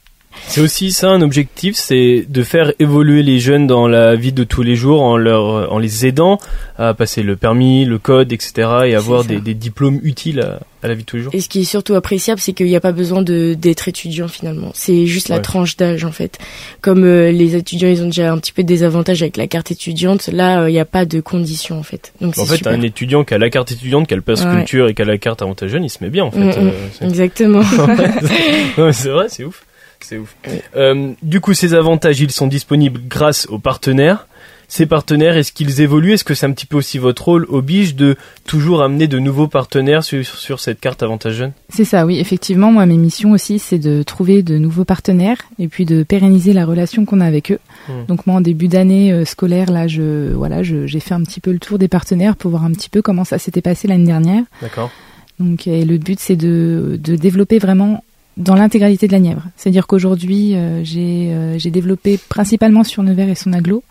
C'est 0.47 0.61
aussi 0.61 0.91
ça 0.91 1.09
un 1.09 1.21
objectif, 1.21 1.75
c'est 1.75 2.25
de 2.27 2.43
faire 2.43 2.71
évoluer 2.79 3.21
les 3.23 3.39
jeunes 3.39 3.67
dans 3.67 3.87
la 3.87 4.15
vie 4.15 4.31
de 4.31 4.43
tous 4.43 4.63
les 4.63 4.75
jours 4.75 5.01
en 5.01 5.17
leur, 5.17 5.71
en 5.73 5.77
les 5.77 6.05
aidant 6.05 6.39
à 6.77 6.93
passer 6.93 7.21
le 7.23 7.35
permis, 7.35 7.85
le 7.85 7.97
code, 7.99 8.31
etc. 8.31 8.69
et 8.85 8.95
avoir 8.95 9.23
des, 9.25 9.39
des 9.39 9.53
diplômes 9.53 9.99
utiles 10.03 10.39
à, 10.41 10.59
à 10.83 10.87
la 10.87 10.93
vie 10.93 11.01
de 11.01 11.05
tous 11.05 11.17
les 11.17 11.23
jours. 11.23 11.33
Et 11.35 11.41
ce 11.41 11.49
qui 11.49 11.61
est 11.61 11.65
surtout 11.65 11.95
appréciable, 11.95 12.39
c'est 12.39 12.53
qu'il 12.53 12.67
n'y 12.67 12.75
a 12.75 12.79
pas 12.79 12.91
besoin 12.93 13.21
de 13.21 13.55
d'être 13.55 13.87
étudiant 13.87 14.27
finalement. 14.27 14.71
C'est 14.73 15.05
juste 15.05 15.27
la 15.29 15.37
Ouais. 15.37 15.41
tranche 15.41 15.75
d'âge 15.77 16.05
en 16.05 16.11
fait. 16.11 16.37
Comme 16.81 17.03
euh, 17.03 17.31
les 17.31 17.55
étudiants, 17.55 17.89
ils 17.89 18.01
ont 18.01 18.05
déjà 18.07 18.31
un 18.31 18.37
petit 18.37 18.51
peu 18.53 18.63
des 18.63 18.83
avantages 18.83 19.21
avec 19.21 19.37
la 19.37 19.47
carte 19.47 19.69
étudiante. 19.71 20.27
Là, 20.31 20.61
euh, 20.61 20.69
il 20.69 20.73
n'y 20.73 20.79
a 20.79 20.85
pas 20.85 21.05
de 21.05 21.19
conditions 21.19 21.77
en 21.77 21.83
fait. 21.83 22.13
Donc 22.21 22.37
En 22.37 22.45
fait, 22.45 22.57
super. 22.57 22.71
un 22.71 22.81
étudiant 22.81 23.23
qui 23.25 23.33
a 23.33 23.37
la 23.37 23.49
carte 23.49 23.71
étudiante, 23.71 24.07
qui 24.07 24.13
a 24.13 24.17
le 24.17 24.23
pass 24.23 24.43
Ouais. 24.45 24.55
culture 24.55 24.87
et 24.87 24.93
qui 24.93 25.01
a 25.01 25.05
la 25.05 25.17
carte 25.17 25.41
avantage 25.41 25.71
jeune, 25.71 25.83
il 25.83 25.89
se 25.89 25.97
met 26.03 26.09
bien 26.09 26.23
en 26.23 26.31
fait. 26.31 26.39
Mm, 26.39 26.45
mm. 26.65 26.71
Euh, 27.01 27.05
Exactement. 27.07 27.61
C'est 28.91 29.09
vrai, 29.09 29.25
c'est 29.29 29.43
ouf. 29.43 29.63
C'est 29.99 30.17
ouf. 30.17 30.35
Euh, 30.75 31.11
du 31.21 31.41
coup, 31.41 31.53
ces 31.53 31.73
avantages, 31.73 32.19
ils 32.19 32.31
sont 32.31 32.47
disponibles 32.47 33.01
grâce 33.07 33.45
aux 33.49 33.59
partenaires. 33.59 34.27
Ces 34.69 34.85
partenaires, 34.85 35.37
est-ce 35.37 35.53
qu'ils 35.53 35.79
évoluent? 35.79 36.11
Est-ce 36.11 36.25
que 36.25 36.33
c'est 36.33 36.45
un 36.45 36.51
petit 36.51 36.65
peu 36.65 36.75
aussi 36.75 36.97
votre 36.97 37.23
rôle 37.23 37.45
au 37.47 37.61
Bige 37.61 37.95
de 37.95 38.17
toujours 38.45 38.83
amener 38.83 39.07
de 39.07 39.17
nouveaux 39.17 39.47
partenaires 39.47 40.03
sur, 40.03 40.25
sur 40.25 40.59
cette 40.59 40.81
carte 40.81 41.01
avantage 41.03 41.35
jeune 41.35 41.53
C'est 41.69 41.85
ça, 41.85 42.05
oui, 42.05 42.19
effectivement. 42.19 42.69
Moi, 42.69 42.85
mes 42.85 42.97
missions 42.97 43.31
aussi, 43.31 43.59
c'est 43.59 43.79
de 43.79 44.03
trouver 44.03 44.43
de 44.43 44.57
nouveaux 44.57 44.83
partenaires 44.83 45.37
et 45.57 45.69
puis 45.69 45.85
de 45.85 46.03
pérenniser 46.03 46.51
la 46.51 46.65
relation 46.65 47.05
qu'on 47.05 47.21
a 47.21 47.25
avec 47.25 47.53
eux. 47.53 47.59
Mm. 47.87 47.91
Donc 48.09 48.27
moi, 48.27 48.35
en 48.35 48.41
début 48.41 48.67
d'année 48.67 49.13
euh, 49.13 49.23
scolaire, 49.23 49.71
là, 49.71 49.87
je 49.87 50.33
voilà, 50.33 50.63
je- 50.63 50.85
j'ai 50.85 50.99
fait 50.99 51.13
un 51.13 51.23
petit 51.23 51.39
peu 51.39 51.53
le 51.53 51.59
tour 51.59 51.77
des 51.79 51.87
partenaires 51.87 52.35
pour 52.35 52.51
voir 52.51 52.65
un 52.65 52.71
petit 52.73 52.89
peu 52.89 53.01
comment 53.01 53.23
ça 53.23 53.39
s'était 53.39 53.61
passé 53.61 53.87
l'année 53.87 54.07
dernière. 54.07 54.43
D'accord. 54.61 54.91
Donc, 55.39 55.65
et 55.67 55.85
le 55.85 55.97
but, 55.97 56.19
c'est 56.19 56.35
de, 56.35 56.99
de 57.01 57.15
développer 57.15 57.57
vraiment 57.59 58.03
dans 58.37 58.55
l'intégralité 58.55 59.07
de 59.07 59.11
la 59.11 59.19
Nièvre. 59.19 59.43
C'est-à-dire 59.55 59.87
qu'aujourd'hui, 59.87 60.55
euh, 60.55 60.83
j'ai 60.83 61.31
euh, 61.31 61.57
j'ai 61.57 61.71
développé 61.71 62.17
principalement 62.29 62.83
sur 62.83 63.03
Nevers 63.03 63.29
et 63.29 63.35
son 63.35 63.51
aglo. 63.53 63.83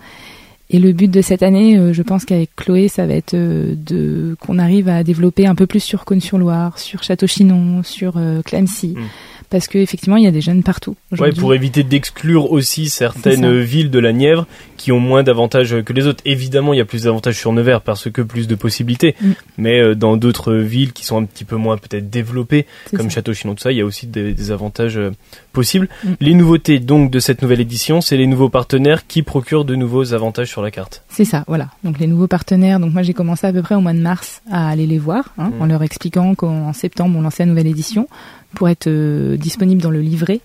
Et 0.68 0.80
le 0.80 0.92
but 0.92 1.08
de 1.08 1.20
cette 1.20 1.44
année, 1.44 1.78
euh, 1.78 1.92
je 1.92 2.02
pense 2.02 2.24
qu'avec 2.24 2.54
Chloé, 2.56 2.88
ça 2.88 3.06
va 3.06 3.14
être 3.14 3.34
euh, 3.34 3.74
de 3.76 4.36
qu'on 4.40 4.58
arrive 4.58 4.88
à 4.88 5.04
développer 5.04 5.46
un 5.46 5.54
peu 5.54 5.66
plus 5.66 5.80
sur 5.80 6.04
Cône-sur-Loire, 6.04 6.78
sur 6.78 7.04
Château-Chinon, 7.04 7.82
sur 7.84 8.14
euh, 8.16 8.42
Clamecy, 8.42 8.94
Mm. 8.96 9.04
Parce 9.50 9.68
que 9.68 9.78
effectivement, 9.78 10.16
il 10.16 10.24
y 10.24 10.26
a 10.26 10.30
des 10.30 10.40
jeunes 10.40 10.62
partout. 10.62 10.96
Ouais, 11.18 11.32
pour 11.32 11.54
éviter 11.54 11.82
d'exclure 11.82 12.50
aussi 12.52 12.88
certaines 12.88 13.60
villes 13.60 13.90
de 13.90 13.98
la 13.98 14.12
Nièvre 14.12 14.46
qui 14.76 14.92
ont 14.92 15.00
moins 15.00 15.22
d'avantages 15.22 15.82
que 15.82 15.92
les 15.92 16.06
autres. 16.06 16.22
Évidemment, 16.24 16.74
il 16.74 16.76
y 16.76 16.80
a 16.80 16.84
plus 16.84 17.04
d'avantages 17.04 17.38
sur 17.38 17.52
Nevers 17.52 17.80
parce 17.80 18.10
que 18.10 18.22
plus 18.22 18.46
de 18.46 18.54
possibilités. 18.54 19.14
Mm. 19.20 19.30
Mais 19.58 19.80
euh, 19.80 19.94
dans 19.94 20.16
d'autres 20.16 20.54
villes 20.54 20.92
qui 20.92 21.04
sont 21.04 21.18
un 21.20 21.24
petit 21.24 21.44
peu 21.44 21.56
moins 21.56 21.78
peut-être 21.78 22.10
développées, 22.10 22.66
comme 22.94 23.10
ça. 23.10 23.16
Château-Chinon, 23.16 23.54
tout 23.54 23.62
ça, 23.62 23.72
il 23.72 23.78
y 23.78 23.80
a 23.80 23.84
aussi 23.86 24.06
des, 24.06 24.34
des 24.34 24.50
avantages 24.50 24.98
euh, 24.98 25.10
possibles. 25.52 25.88
Mm. 26.04 26.08
Les 26.20 26.34
nouveautés 26.34 26.78
donc 26.78 27.10
de 27.10 27.18
cette 27.18 27.42
nouvelle 27.42 27.60
édition, 27.60 28.00
c'est 28.00 28.16
les 28.16 28.26
nouveaux 28.26 28.50
partenaires 28.50 29.06
qui 29.06 29.22
procurent 29.22 29.64
de 29.64 29.74
nouveaux 29.74 30.12
avantages 30.12 30.48
sur 30.48 30.62
la 30.62 30.70
carte. 30.70 31.02
C'est 31.08 31.24
ça, 31.24 31.44
voilà. 31.48 31.68
Donc 31.82 31.98
les 31.98 32.06
nouveaux 32.06 32.26
partenaires. 32.28 32.78
Donc 32.78 32.92
moi 32.92 33.02
j'ai 33.02 33.14
commencé 33.14 33.46
à 33.46 33.52
peu 33.52 33.62
près 33.62 33.74
au 33.74 33.80
mois 33.80 33.94
de 33.94 34.00
mars 34.00 34.42
à 34.50 34.68
aller 34.68 34.86
les 34.86 34.98
voir, 34.98 35.32
hein, 35.38 35.50
Mm. 35.56 35.62
en 35.62 35.66
leur 35.66 35.82
expliquant 35.82 36.34
qu'en 36.34 36.72
septembre 36.72 37.18
on 37.18 37.22
lançait 37.22 37.44
la 37.44 37.50
nouvelle 37.50 37.66
édition 37.66 38.08
pour 38.54 38.68
être 38.68 38.86
euh, 38.86 39.35
disponible 39.36 39.82
dans 39.82 39.90
le 39.90 40.00
livret. 40.00 40.40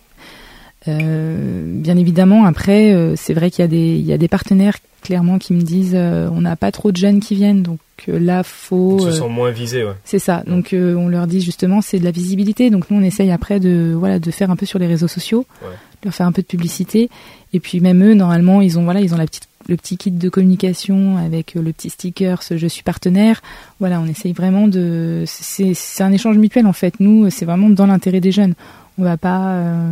Euh, 0.87 1.63
bien 1.67 1.95
évidemment, 1.95 2.45
après 2.45 2.91
euh, 2.91 3.13
c'est 3.15 3.35
vrai 3.35 3.51
qu'il 3.51 3.61
y 3.61 3.65
a 3.65 3.67
des 3.67 3.97
il 3.97 4.05
y 4.05 4.13
a 4.13 4.17
des 4.17 4.27
partenaires 4.27 4.77
clairement 5.03 5.37
qui 5.37 5.53
me 5.53 5.61
disent 5.61 5.93
euh, 5.93 6.27
on 6.33 6.41
n'a 6.41 6.55
pas 6.55 6.71
trop 6.71 6.91
de 6.91 6.97
jeunes 6.97 7.19
qui 7.19 7.35
viennent, 7.35 7.61
donc 7.61 7.79
là 8.07 8.41
faut. 8.41 8.95
On 8.95 8.99
se 8.99 9.07
euh, 9.07 9.11
sent 9.11 9.29
moins 9.29 9.51
visé, 9.51 9.83
ouais. 9.83 9.93
c'est 10.05 10.17
ça. 10.17 10.43
Donc 10.47 10.69
on 10.73 11.07
leur 11.07 11.27
dit 11.27 11.39
justement 11.39 11.81
c'est 11.81 11.99
de 11.99 12.03
la 12.03 12.09
visibilité. 12.09 12.71
Donc 12.71 12.89
nous 12.89 12.97
on 12.97 13.03
essaye 13.03 13.29
après 13.29 13.59
de 13.59 13.93
voilà 13.95 14.17
de 14.17 14.31
faire 14.31 14.49
un 14.49 14.55
peu 14.55 14.65
sur 14.65 14.79
les 14.79 14.87
réseaux 14.87 15.07
sociaux, 15.07 15.45
Ouais. 15.61 15.69
de 15.69 16.07
leur 16.07 16.15
faire 16.15 16.25
un 16.25 16.31
peu 16.31 16.41
de 16.41 16.47
publicité. 16.47 17.11
Et 17.53 17.59
puis 17.59 17.79
même 17.79 18.03
eux 18.03 18.15
normalement 18.15 18.61
ils 18.61 18.79
ont 18.79 18.83
voilà 18.83 19.01
ils 19.01 19.13
ont 19.13 19.17
la 19.17 19.25
petite 19.27 19.47
le 19.67 19.77
petit 19.77 19.95
kit 19.97 20.09
de 20.09 20.29
communication 20.29 21.17
avec 21.17 21.53
le 21.53 21.71
petit 21.71 21.91
sticker 21.91 22.41
ce 22.41 22.57
je 22.57 22.65
suis 22.65 22.81
partenaire. 22.81 23.43
Voilà 23.79 24.01
on 24.01 24.07
essaye 24.07 24.33
vraiment 24.33 24.67
de 24.67 25.25
c'est 25.27 26.03
un 26.03 26.11
échange 26.11 26.39
mutuel 26.39 26.65
en 26.65 26.73
fait. 26.73 26.95
Nous 26.99 27.29
c'est 27.29 27.45
vraiment 27.45 27.69
dans 27.69 27.85
l'intérêt 27.85 28.19
des 28.19 28.31
jeunes. 28.31 28.55
On 28.97 29.03
va 29.03 29.17
pas 29.17 29.53
euh, 29.53 29.91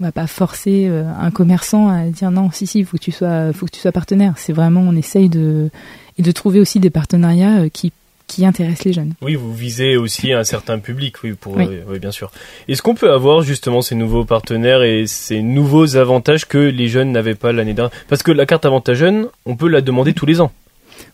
on 0.00 0.04
va 0.04 0.12
pas 0.12 0.26
forcer 0.26 0.86
euh, 0.88 1.04
un 1.20 1.30
commerçant 1.30 1.88
à 1.88 2.04
dire 2.04 2.30
non 2.30 2.50
si 2.50 2.66
si 2.66 2.80
il 2.80 2.84
faut 2.86 2.96
que 2.96 3.02
tu 3.02 3.12
sois 3.12 3.52
faut 3.52 3.66
que 3.66 3.72
tu 3.72 3.80
sois 3.80 3.92
partenaire. 3.92 4.34
C'est 4.36 4.52
vraiment 4.52 4.80
on 4.80 4.96
essaye 4.96 5.28
de 5.28 5.70
et 6.18 6.22
de 6.22 6.32
trouver 6.32 6.60
aussi 6.60 6.80
des 6.80 6.90
partenariats 6.90 7.60
euh, 7.60 7.68
qui 7.68 7.92
qui 8.26 8.46
intéressent 8.46 8.84
les 8.84 8.92
jeunes. 8.92 9.14
Oui, 9.22 9.34
vous 9.34 9.52
visez 9.52 9.96
aussi 9.96 10.32
un 10.32 10.44
certain 10.44 10.78
public, 10.78 11.16
oui, 11.24 11.32
pour, 11.32 11.56
Oui. 11.56 11.66
oui, 11.88 11.98
bien 11.98 12.12
sûr. 12.12 12.30
Est-ce 12.68 12.80
qu'on 12.80 12.94
peut 12.94 13.10
avoir 13.10 13.42
justement 13.42 13.82
ces 13.82 13.96
nouveaux 13.96 14.24
partenaires 14.24 14.84
et 14.84 15.08
ces 15.08 15.42
nouveaux 15.42 15.96
avantages 15.96 16.46
que 16.46 16.58
les 16.58 16.86
jeunes 16.86 17.10
n'avaient 17.10 17.34
pas 17.34 17.50
l'année 17.50 17.74
dernière? 17.74 17.90
Parce 18.08 18.22
que 18.22 18.30
la 18.30 18.46
carte 18.46 18.64
avantage 18.64 18.98
jeune, 18.98 19.26
on 19.46 19.56
peut 19.56 19.66
la 19.66 19.80
demander 19.80 20.12
tous 20.12 20.26
les 20.26 20.40
ans. 20.40 20.52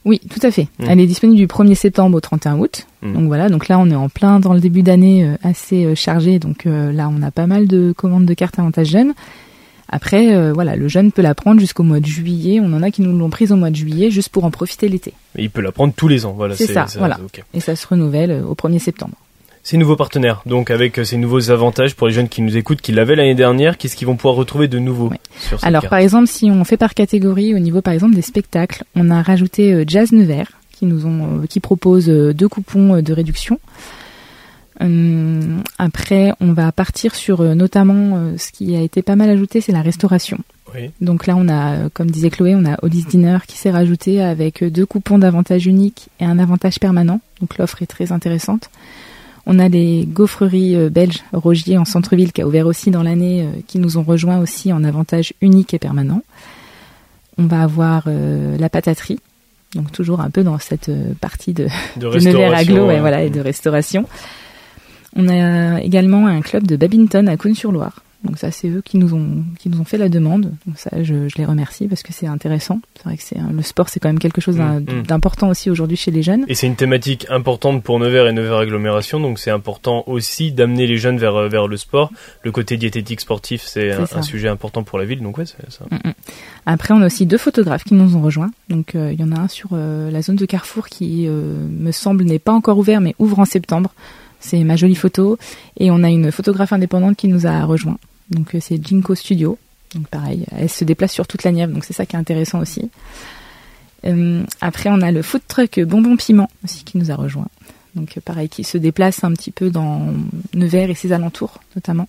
Oui, 0.05 0.21
tout 0.31 0.41
à 0.43 0.51
fait. 0.51 0.69
Mm. 0.79 0.85
Elle 0.89 1.01
est 1.01 1.07
disponible 1.07 1.39
du 1.39 1.47
1er 1.47 1.75
septembre 1.75 2.17
au 2.17 2.21
31 2.21 2.59
août. 2.59 2.87
Mm. 3.03 3.13
Donc 3.15 3.27
voilà, 3.27 3.49
donc 3.49 3.69
là 3.69 3.79
on 3.79 3.91
est 3.91 3.95
en 3.95 4.09
plein 4.09 4.41
dans 4.41 4.53
le 4.53 4.61
début 4.61 4.83
d'année 4.83 5.25
euh, 5.25 5.37
assez 5.43 5.85
euh, 5.85 5.95
chargé. 5.95 6.39
Donc 6.39 6.67
euh, 6.67 6.93
là 6.93 7.11
on 7.11 7.23
a 7.23 7.31
pas 7.31 7.47
mal 7.47 7.67
de 7.67 7.93
commandes 7.97 8.27
de 8.27 8.35
cartes 8.35 8.59
avantage 8.59 8.89
jeunes. 8.89 9.15
Après, 9.89 10.35
euh, 10.35 10.53
voilà, 10.53 10.75
le 10.75 10.89
jeune 10.89 11.13
peut 11.13 11.23
la 11.23 11.35
prendre 11.35 11.61
jusqu'au 11.61 11.85
mois 11.85 12.01
de 12.01 12.07
juillet. 12.07 12.61
On 12.61 12.73
en 12.73 12.83
a 12.83 12.91
qui 12.91 13.03
nous 13.03 13.17
l'ont 13.17 13.31
prise 13.31 13.53
au 13.53 13.57
mois 13.57 13.71
de 13.71 13.77
juillet 13.77 14.11
juste 14.11 14.31
pour 14.31 14.45
en 14.45 14.51
profiter 14.51 14.89
l'été. 14.89 15.13
Il 15.37 15.51
peut 15.51 15.61
la 15.61 15.71
prendre 15.71 15.95
tous 15.95 16.09
les 16.09 16.27
ans, 16.27 16.33
voilà. 16.33 16.57
C'est 16.57 16.67
ça, 16.67 16.87
voilà. 16.99 17.21
Et 17.55 17.61
ça 17.61 17.77
se 17.77 17.87
renouvelle 17.87 18.43
au 18.49 18.55
1er 18.55 18.81
septembre. 18.81 19.15
Ces 19.67 19.79
nouveaux 19.79 19.97
partenaires, 19.97 20.43
donc 20.47 20.71
avec 20.71 20.97
euh, 20.97 21.03
ces 21.03 21.17
nouveaux 21.17 21.51
avantages 21.51 21.97
pour 21.97 22.07
les 22.07 22.13
jeunes 22.13 22.29
qui 22.29 22.41
nous 22.41 22.57
écoutent, 22.57 22.81
qui 22.81 22.93
l'avaient 22.93 23.17
l'année 23.17 23.35
dernière, 23.35 23.79
qu'est-ce 23.79 23.97
qu'ils 23.97 24.07
vont 24.07 24.15
pouvoir 24.15 24.37
retrouver 24.37 24.69
de 24.69 24.79
nouveau 24.79 25.09
Ouais. 25.09 25.19
sur 25.41 25.59
cette 25.59 25.67
Alors 25.67 25.83
carte 25.83 25.91
par 25.91 25.99
exemple, 25.99 26.29
si 26.29 26.49
on 26.53 26.63
fait 26.63 26.77
par 26.77 26.95
catégorie 26.95 27.53
au 27.53 27.59
niveau 27.59 27.83
par 27.83 27.93
exemple 27.93 28.15
des 28.15 28.23
spectacles, 28.23 28.85
on 28.95 29.11
a 29.11 29.23
rajouté 29.23 29.73
euh, 29.73 29.83
Jazz 29.85 30.13
Nevers 30.13 30.53
qui 30.71 30.87
nous 30.87 31.05
ont 31.05 31.41
euh, 31.43 31.47
qui 31.47 31.59
propose 31.59 32.07
deux 32.07 32.49
coupons 32.49 33.03
de 33.03 33.13
réduction. 33.13 33.59
Hum, 34.79 35.65
après, 35.79 36.33
on 36.39 36.53
va 36.53 36.71
partir 36.71 37.17
sur 37.17 37.43
notamment 37.57 38.37
ce 38.39 38.53
qui 38.53 38.77
a 38.77 38.81
été 38.83 39.03
pas 39.03 39.17
mal 39.17 39.31
ajouté, 39.31 39.61
c'est 39.61 39.73
la 39.73 39.83
restauration. 39.83 40.39
Oui. 40.77 40.93
Donc 41.01 41.27
là, 41.27 41.35
on 41.37 41.49
a, 41.49 41.91
comme 41.91 42.09
disait 42.13 42.31
Chloé, 42.31 42.55
on 42.55 42.67
a 42.67 42.77
Hollis 42.83 43.07
Dinner 43.09 43.39
qui 43.49 43.57
s'est 43.57 43.73
rajouté 43.73 44.23
avec 44.23 44.63
deux 44.63 44.87
coupons 44.87 45.19
d'avantage 45.19 45.67
unique 45.67 46.09
et 46.21 46.25
un 46.25 46.39
avantage 46.39 46.79
permanent. 46.79 47.21
Donc 47.41 47.59
l'offre 47.59 47.83
est 47.83 47.87
très 47.87 48.13
intéressante. 48.13 48.71
On 49.47 49.61
a 49.61 49.69
les 49.69 50.07
gaufreries 50.07 50.77
euh, 50.77 50.91
belges 50.91 51.23
Rogier 51.33 51.79
en 51.79 51.85
centre-ville 51.85 52.33
qui 52.33 52.43
a 52.43 52.47
ouvert 52.47 52.67
aussi 52.67 52.91
dans 52.91 53.05
l'année, 53.05 53.43
euh, 53.43 53.61
qui 53.67 53.79
nous 53.79 53.97
ont 53.97 54.03
rejoints 54.03 54.39
aussi 54.39 54.73
en 54.73 54.83
avantage 54.83 55.33
unique 55.41 55.73
et 55.73 55.79
permanent. 55.79 56.23
On 57.39 57.45
va 57.45 57.63
avoir 57.63 58.05
euh, 58.09 58.59
la 58.59 58.69
pataterie, 58.69 59.21
donc 59.75 59.93
toujours 59.93 60.21
un 60.21 60.31
peu 60.31 60.43
dans 60.43 60.59
cette 60.59 60.91
partie 61.21 61.53
de, 61.53 61.69
De 61.97 62.09
de 62.09 62.19
Nevers. 62.19 62.55
Aglo, 62.57 62.75
ouais, 62.75 62.87
ouais. 62.95 63.01
voilà, 63.01 63.23
et 63.23 63.31
de 63.31 63.41
restauration. 63.41 64.09
On 65.15 65.29
a 65.29 65.81
également 65.81 66.27
un 66.27 66.41
club 66.41 66.67
de 66.67 66.77
badminton 66.77 67.29
à 67.29 67.37
Cône-sur-Loire. 67.37 68.03
Donc 68.27 68.39
ça, 68.39 68.51
c'est 68.51 68.69
eux 68.69 68.83
qui 68.85 68.99
nous 68.99 69.15
ont 69.15 69.45
qui 69.59 69.69
nous 69.71 69.81
ont 69.81 69.85
fait 69.85 69.99
la 69.99 70.09
demande. 70.09 70.53
Donc 70.67 70.77
ça, 70.77 70.91
je, 71.03 71.29
je 71.29 71.37
les 71.39 71.45
remercie 71.45 71.87
parce 71.89 72.03
que 72.03 72.13
c'est 72.13 72.27
intéressant. 72.27 72.81
C'est 72.97 73.05
vrai 73.05 73.17
que 73.17 73.23
c'est 73.23 73.39
le 73.39 73.63
sport, 73.63 73.89
c'est 73.89 74.01
quand 74.01 74.09
même 74.09 74.19
quelque 74.19 74.41
chose 74.41 74.57
d'un- 74.57 74.81
Mm, 74.81 75.01
mm. 75.01 75.03
d'important 75.07 75.49
aussi 75.49 75.71
aujourd'hui 75.71 75.97
chez 75.97 76.11
les 76.11 76.23
jeunes. 76.23 76.45
Et 76.49 76.55
c'est 76.55 76.67
une 76.67 76.77
thématique 76.77 77.27
importante 77.31 77.83
pour 77.83 77.99
Nevers 77.99 78.27
et 78.27 78.33
Nevers 78.33 78.59
Agglomération, 78.59 79.21
donc 79.21 79.39
c'est 79.39 79.51
important 79.51 80.05
aussi 80.07 80.53
d'amener 80.53 80.87
les 80.87 80.99
jeunes 80.99 81.19
vers, 81.19 81.37
euh, 81.37 81.49
vers 81.49 81.67
le 81.69 81.77
sport. 81.77 82.11
Le 82.43 82.53
côté 82.53 82.77
diététique 82.77 83.21
sportif, 83.21 83.63
c'est 83.65 83.93
un, 83.93 84.23
sujet 84.23 84.49
important 84.49 84.83
pour 84.83 84.99
la 84.99 85.05
ville, 85.05 85.21
donc 85.23 85.39
ouais, 85.39 85.47
c'est 85.47 85.71
ça. 85.71 85.85
Après, 86.67 86.93
on 86.95 87.01
a 87.01 87.07
aussi 87.07 87.27
deux 87.27 87.39
photographes 87.39 87.85
qui 87.85 87.95
nous 87.95 88.17
ont 88.17 88.21
rejoints. 88.23 88.51
Donc 88.69 88.95
euh, 88.95 89.13
il 89.13 89.21
y 89.21 89.25
en 89.25 89.33
a 89.33 89.39
un 89.39 89.49
sur 89.49 89.71
euh, 89.73 90.11
la 90.11 90.21
zone 90.23 90.37
de 90.37 90.47
Carrefour 90.47 90.89
qui 90.89 91.27
euh, 91.29 91.55
me 91.71 91.93
semble 91.93 92.25
n'est 92.25 92.39
pas 92.41 92.53
encore 92.53 92.79
ouvert, 92.79 93.01
mais 93.01 93.15
ouvre 93.19 93.39
en 93.39 93.45
septembre. 93.45 93.93
C'est 94.41 94.63
ma 94.65 94.77
jolie 94.77 94.95
photo. 94.97 95.39
Et 95.79 95.91
on 95.91 96.03
a 96.03 96.11
une 96.11 96.31
photographe 96.33 96.73
indépendante 96.73 97.17
qui 97.17 97.29
nous 97.29 97.47
a 97.47 97.65
rejoint. 97.65 97.99
Donc 98.31 98.55
euh, 98.55 98.59
c'est 98.61 98.85
Jinko 98.85 99.15
Studio. 99.15 99.59
Donc 99.95 100.09
pareil, 100.09 100.45
elle 100.53 100.69
se 100.69 100.85
déplace 100.85 101.13
sur 101.13 101.27
toute 101.27 101.45
la 101.45 101.53
Nièvre, 101.53 101.73
donc 101.73 101.85
c'est 101.85 101.93
ça 101.93 102.07
qui 102.07 102.17
est 102.17 102.19
intéressant 102.19 102.61
aussi. 102.61 102.91
Euh, 104.05 104.43
après, 104.61 104.91
on 104.91 105.01
a 105.01 105.11
le 105.11 105.23
food 105.23 105.43
truck 105.47 105.81
Bonbon 105.81 106.17
Piment 106.17 106.51
aussi 106.65 106.85
qui 106.85 106.99
nous 106.99 107.11
a 107.11 107.15
rejoint. 107.15 107.49
Donc 107.95 108.17
euh, 108.17 108.21
pareil, 108.21 108.49
qui 108.49 108.65
se 108.65 108.79
déplace 108.79 109.25
un 109.25 109.33
petit 109.33 109.51
peu 109.51 109.71
dans 109.71 110.13
Nevers 110.55 110.91
et 110.91 110.95
ses 110.95 111.13
alentours 111.13 111.61
notamment. 111.75 112.09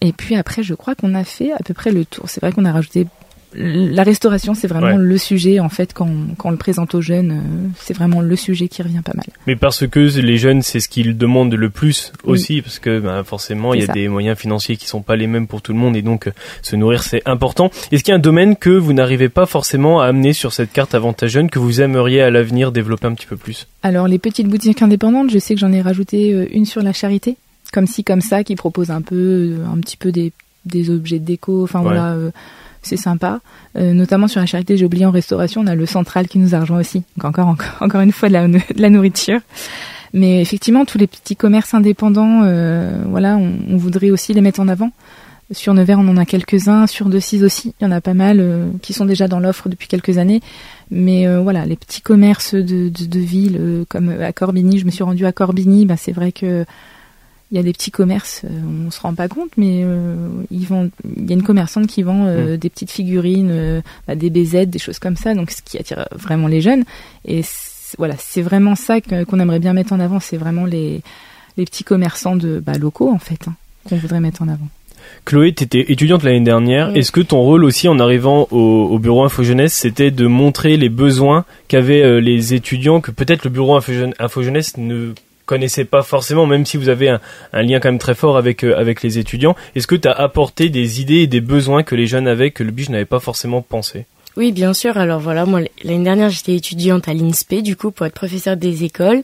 Et 0.00 0.12
puis 0.12 0.36
après, 0.36 0.62
je 0.62 0.74
crois 0.74 0.94
qu'on 0.94 1.14
a 1.14 1.24
fait 1.24 1.52
à 1.52 1.58
peu 1.58 1.74
près 1.74 1.90
le 1.90 2.04
tour. 2.04 2.28
C'est 2.28 2.40
vrai 2.40 2.52
qu'on 2.52 2.64
a 2.64 2.72
rajouté 2.72 3.06
la 3.54 4.02
restauration, 4.02 4.54
c'est 4.54 4.66
vraiment 4.68 4.88
Ouais. 4.88 4.96
le 4.98 5.18
sujet 5.18 5.58
en 5.60 5.68
fait 5.68 5.92
quand, 5.94 6.10
quand 6.36 6.48
on 6.48 6.52
le 6.52 6.58
présente 6.58 6.94
aux 6.94 7.00
jeunes, 7.00 7.30
euh, 7.32 7.68
c'est 7.78 7.94
vraiment 7.94 8.20
le 8.20 8.36
sujet 8.36 8.68
qui 8.68 8.82
revient 8.82 9.00
pas 9.04 9.14
mal. 9.14 9.26
Mais 9.46 9.56
parce 9.56 9.86
que 9.86 10.00
les 10.20 10.36
jeunes, 10.36 10.62
c'est 10.62 10.80
ce 10.80 10.88
qu'ils 10.88 11.16
demandent 11.16 11.54
le 11.54 11.70
plus 11.70 12.12
aussi, 12.24 12.62
parce 12.62 12.78
que 12.78 13.00
ben, 13.00 13.24
forcément, 13.24 13.74
il 13.74 13.80
y 13.80 13.82
a 13.84 13.86
ça. 13.86 13.92
des 13.92 14.08
moyens 14.08 14.36
financiers 14.38 14.76
qui 14.76 14.86
sont 14.86 15.00
pas 15.02 15.16
les 15.16 15.26
mêmes 15.26 15.46
pour 15.46 15.62
tout 15.62 15.72
le 15.72 15.78
monde, 15.78 15.96
et 15.96 16.02
donc 16.02 16.26
euh, 16.28 16.32
se 16.62 16.76
nourrir, 16.76 17.02
c'est 17.02 17.22
important. 17.26 17.70
Est-ce 17.90 18.04
qu'il 18.04 18.12
y 18.12 18.14
a 18.14 18.16
un 18.16 18.20
domaine 18.20 18.56
que 18.56 18.70
vous 18.70 18.92
n'arrivez 18.92 19.28
pas 19.28 19.46
forcément 19.46 20.00
à 20.00 20.06
amener 20.06 20.32
sur 20.32 20.52
cette 20.52 20.72
carte 20.72 20.94
avantage 20.94 21.30
jeune, 21.30 21.48
que 21.50 21.58
vous 21.58 21.80
aimeriez 21.80 22.20
à 22.22 22.30
l'avenir 22.30 22.70
développer 22.72 23.06
un 23.06 23.14
petit 23.14 23.26
peu 23.26 23.36
plus? 23.36 23.66
Alors 23.82 24.08
les 24.08 24.18
petites 24.18 24.48
boutiques 24.48 24.82
indépendantes, 24.82 25.30
je 25.30 25.38
sais 25.38 25.54
que 25.54 25.60
j'en 25.60 25.72
ai 25.72 25.80
rajouté 25.80 26.32
euh, 26.34 26.46
une 26.52 26.64
sur 26.66 26.82
la 26.82 26.92
charité, 26.92 27.36
comme 27.72 27.86
ci 27.86 28.04
comme 28.04 28.20
ça, 28.20 28.44
qui 28.44 28.56
propose 28.56 28.90
un 28.90 29.02
peu, 29.02 29.56
un 29.72 29.78
petit 29.80 29.96
peu 29.96 30.12
des, 30.12 30.32
des 30.66 30.90
objets 30.90 31.18
de 31.18 31.24
déco. 31.24 31.62
Enfin 31.64 31.78
Ouais. 31.80 31.84
voilà, 31.86 32.12
euh, 32.12 32.30
c'est 32.88 32.96
sympa. 32.96 33.40
Euh, 33.76 33.92
notamment 33.92 34.28
sur 34.28 34.40
la 34.40 34.46
charité, 34.46 34.76
j'ai 34.76 34.84
oublié 34.84 35.06
en 35.06 35.10
restauration, 35.10 35.60
on 35.60 35.66
a 35.66 35.74
le 35.74 35.86
central 35.86 36.26
qui 36.26 36.38
nous 36.38 36.54
a 36.54 36.60
rejoint 36.60 36.80
aussi. 36.80 37.02
Donc 37.16 37.26
encore, 37.26 37.48
encore, 37.48 37.74
encore 37.80 38.00
une 38.00 38.12
fois 38.12 38.28
de 38.30 38.34
la, 38.76 38.90
nourriture. 38.90 39.40
Mais 40.14 40.40
effectivement, 40.40 40.84
tous 40.84 40.98
les 40.98 41.06
petits 41.06 41.36
commerces 41.36 41.74
indépendants, 41.74 42.42
euh, 42.44 43.02
voilà, 43.06 43.36
on, 43.36 43.76
voudrait 43.76 44.10
aussi 44.10 44.32
les 44.32 44.40
mettre 44.40 44.60
en 44.60 44.68
avant. 44.68 44.90
Sur 45.50 45.72
Nevers, 45.74 45.98
on 45.98 46.08
en 46.08 46.16
a 46.16 46.24
quelques-uns. 46.24 46.86
Sur 46.86 47.08
Decize 47.08 47.44
aussi, 47.44 47.74
il 47.80 47.84
y 47.84 47.86
en 47.86 47.92
a 47.92 48.00
pas 48.00 48.14
mal 48.14 48.38
euh, 48.40 48.68
qui 48.82 48.92
sont 48.92 49.04
déjà 49.04 49.28
dans 49.28 49.40
l'offre 49.40 49.68
depuis 49.68 49.88
quelques 49.88 50.18
années. 50.18 50.40
Mais 50.90 51.26
voilà, 51.36 51.66
les 51.66 51.76
petits 51.76 52.00
commerces 52.00 52.54
de, 52.54 52.88
de, 52.88 53.18
ville, 53.18 53.84
comme 53.90 54.08
à 54.08 54.32
Corbigny, 54.32 54.78
je 54.78 54.86
me 54.86 54.90
suis 54.90 55.04
rendue 55.04 55.26
à 55.26 55.32
Corbigny, 55.32 55.84
bah, 55.84 55.98
c'est 55.98 56.12
vrai 56.12 56.32
que 56.32 56.64
il 57.50 57.56
y 57.56 57.60
a 57.60 57.62
des 57.62 57.72
petits 57.72 57.90
commerces, 57.90 58.42
euh, 58.44 58.86
on 58.86 58.90
se 58.90 59.00
rend 59.00 59.14
pas 59.14 59.28
compte, 59.28 59.50
mais 59.56 59.80
euh, 59.82 60.16
ils 60.50 60.66
vendent. 60.66 60.90
Il 61.16 61.28
y 61.28 61.32
a 61.32 61.34
une 61.34 61.42
commerçante 61.42 61.86
qui 61.86 62.02
vend 62.02 62.26
euh, 62.26 62.56
des 62.56 62.68
petites 62.68 62.90
figurines, 62.90 63.50
euh, 63.50 63.80
bah, 64.06 64.14
des 64.14 64.28
BZ, 64.28 64.66
des 64.66 64.78
choses 64.78 64.98
comme 64.98 65.16
ça, 65.16 65.34
donc 65.34 65.50
ce 65.50 65.62
qui 65.62 65.78
attire 65.78 66.06
vraiment 66.12 66.46
les 66.46 66.60
jeunes. 66.60 66.84
Et 67.24 67.42
voilà, 67.96 68.14
c'est 68.18 68.42
vraiment 68.42 68.74
ça 68.74 69.00
qu'on 69.00 69.40
aimerait 69.40 69.60
bien 69.60 69.72
mettre 69.72 69.92
en 69.92 70.00
avant, 70.00 70.20
c'est 70.20 70.36
vraiment 70.36 70.66
les 70.66 71.02
les 71.56 71.64
petits 71.64 71.84
commerçants 71.84 72.36
de 72.36 72.60
bah, 72.60 72.78
locaux 72.78 73.10
en 73.10 73.18
fait 73.18 73.48
hein, 73.48 73.54
qu'on 73.88 73.96
voudrait 73.96 74.20
mettre 74.20 74.42
en 74.42 74.48
avant. 74.48 74.68
Chloé, 75.24 75.52
tu 75.52 75.64
étais 75.64 75.84
étudiante 75.88 76.22
l'année 76.22 76.40
dernière. 76.40 76.90
Oui. 76.90 76.98
Est-ce 76.98 77.12
que 77.12 77.20
ton 77.20 77.40
rôle 77.40 77.64
aussi 77.64 77.88
en 77.88 77.98
arrivant 77.98 78.46
au, 78.50 78.88
au 78.90 78.98
bureau 78.98 79.24
Info 79.24 79.42
Jeunesse, 79.42 79.72
c'était 79.72 80.10
de 80.10 80.26
montrer 80.26 80.76
les 80.76 80.88
besoins 80.88 81.44
qu'avaient 81.68 82.02
euh, 82.02 82.20
les 82.20 82.54
étudiants, 82.54 83.00
que 83.00 83.10
peut-être 83.10 83.44
le 83.44 83.50
bureau 83.50 83.76
Info 83.76 84.42
Jeunesse 84.42 84.76
ne 84.76 85.14
connaissait 85.48 85.86
pas 85.86 86.02
forcément, 86.02 86.46
même 86.46 86.66
si 86.66 86.76
vous 86.76 86.90
avez 86.90 87.08
un, 87.08 87.20
un 87.54 87.62
lien 87.62 87.80
quand 87.80 87.88
même 87.88 87.98
très 87.98 88.14
fort 88.14 88.36
avec, 88.36 88.62
euh, 88.64 88.78
avec 88.78 89.02
les 89.02 89.18
étudiants. 89.18 89.56
Est-ce 89.74 89.86
que 89.86 89.96
tu 89.96 90.06
as 90.06 90.12
apporté 90.12 90.68
des 90.68 91.00
idées 91.00 91.22
et 91.22 91.26
des 91.26 91.40
besoins 91.40 91.82
que 91.82 91.94
les 91.96 92.06
jeunes 92.06 92.28
avaient, 92.28 92.50
que 92.50 92.62
le 92.62 92.70
BIJ 92.70 92.90
n'avait 92.90 93.06
pas 93.06 93.18
forcément 93.18 93.62
pensé? 93.62 94.04
Oui, 94.38 94.52
bien 94.52 94.72
sûr. 94.72 94.96
Alors 94.96 95.18
voilà, 95.18 95.46
moi 95.46 95.62
l'année 95.82 96.04
dernière 96.04 96.30
j'étais 96.30 96.54
étudiante 96.54 97.08
à 97.08 97.12
l'INSPE 97.12 97.56
du 97.56 97.74
coup 97.74 97.90
pour 97.90 98.06
être 98.06 98.14
professeur 98.14 98.56
des 98.56 98.84
écoles. 98.84 99.22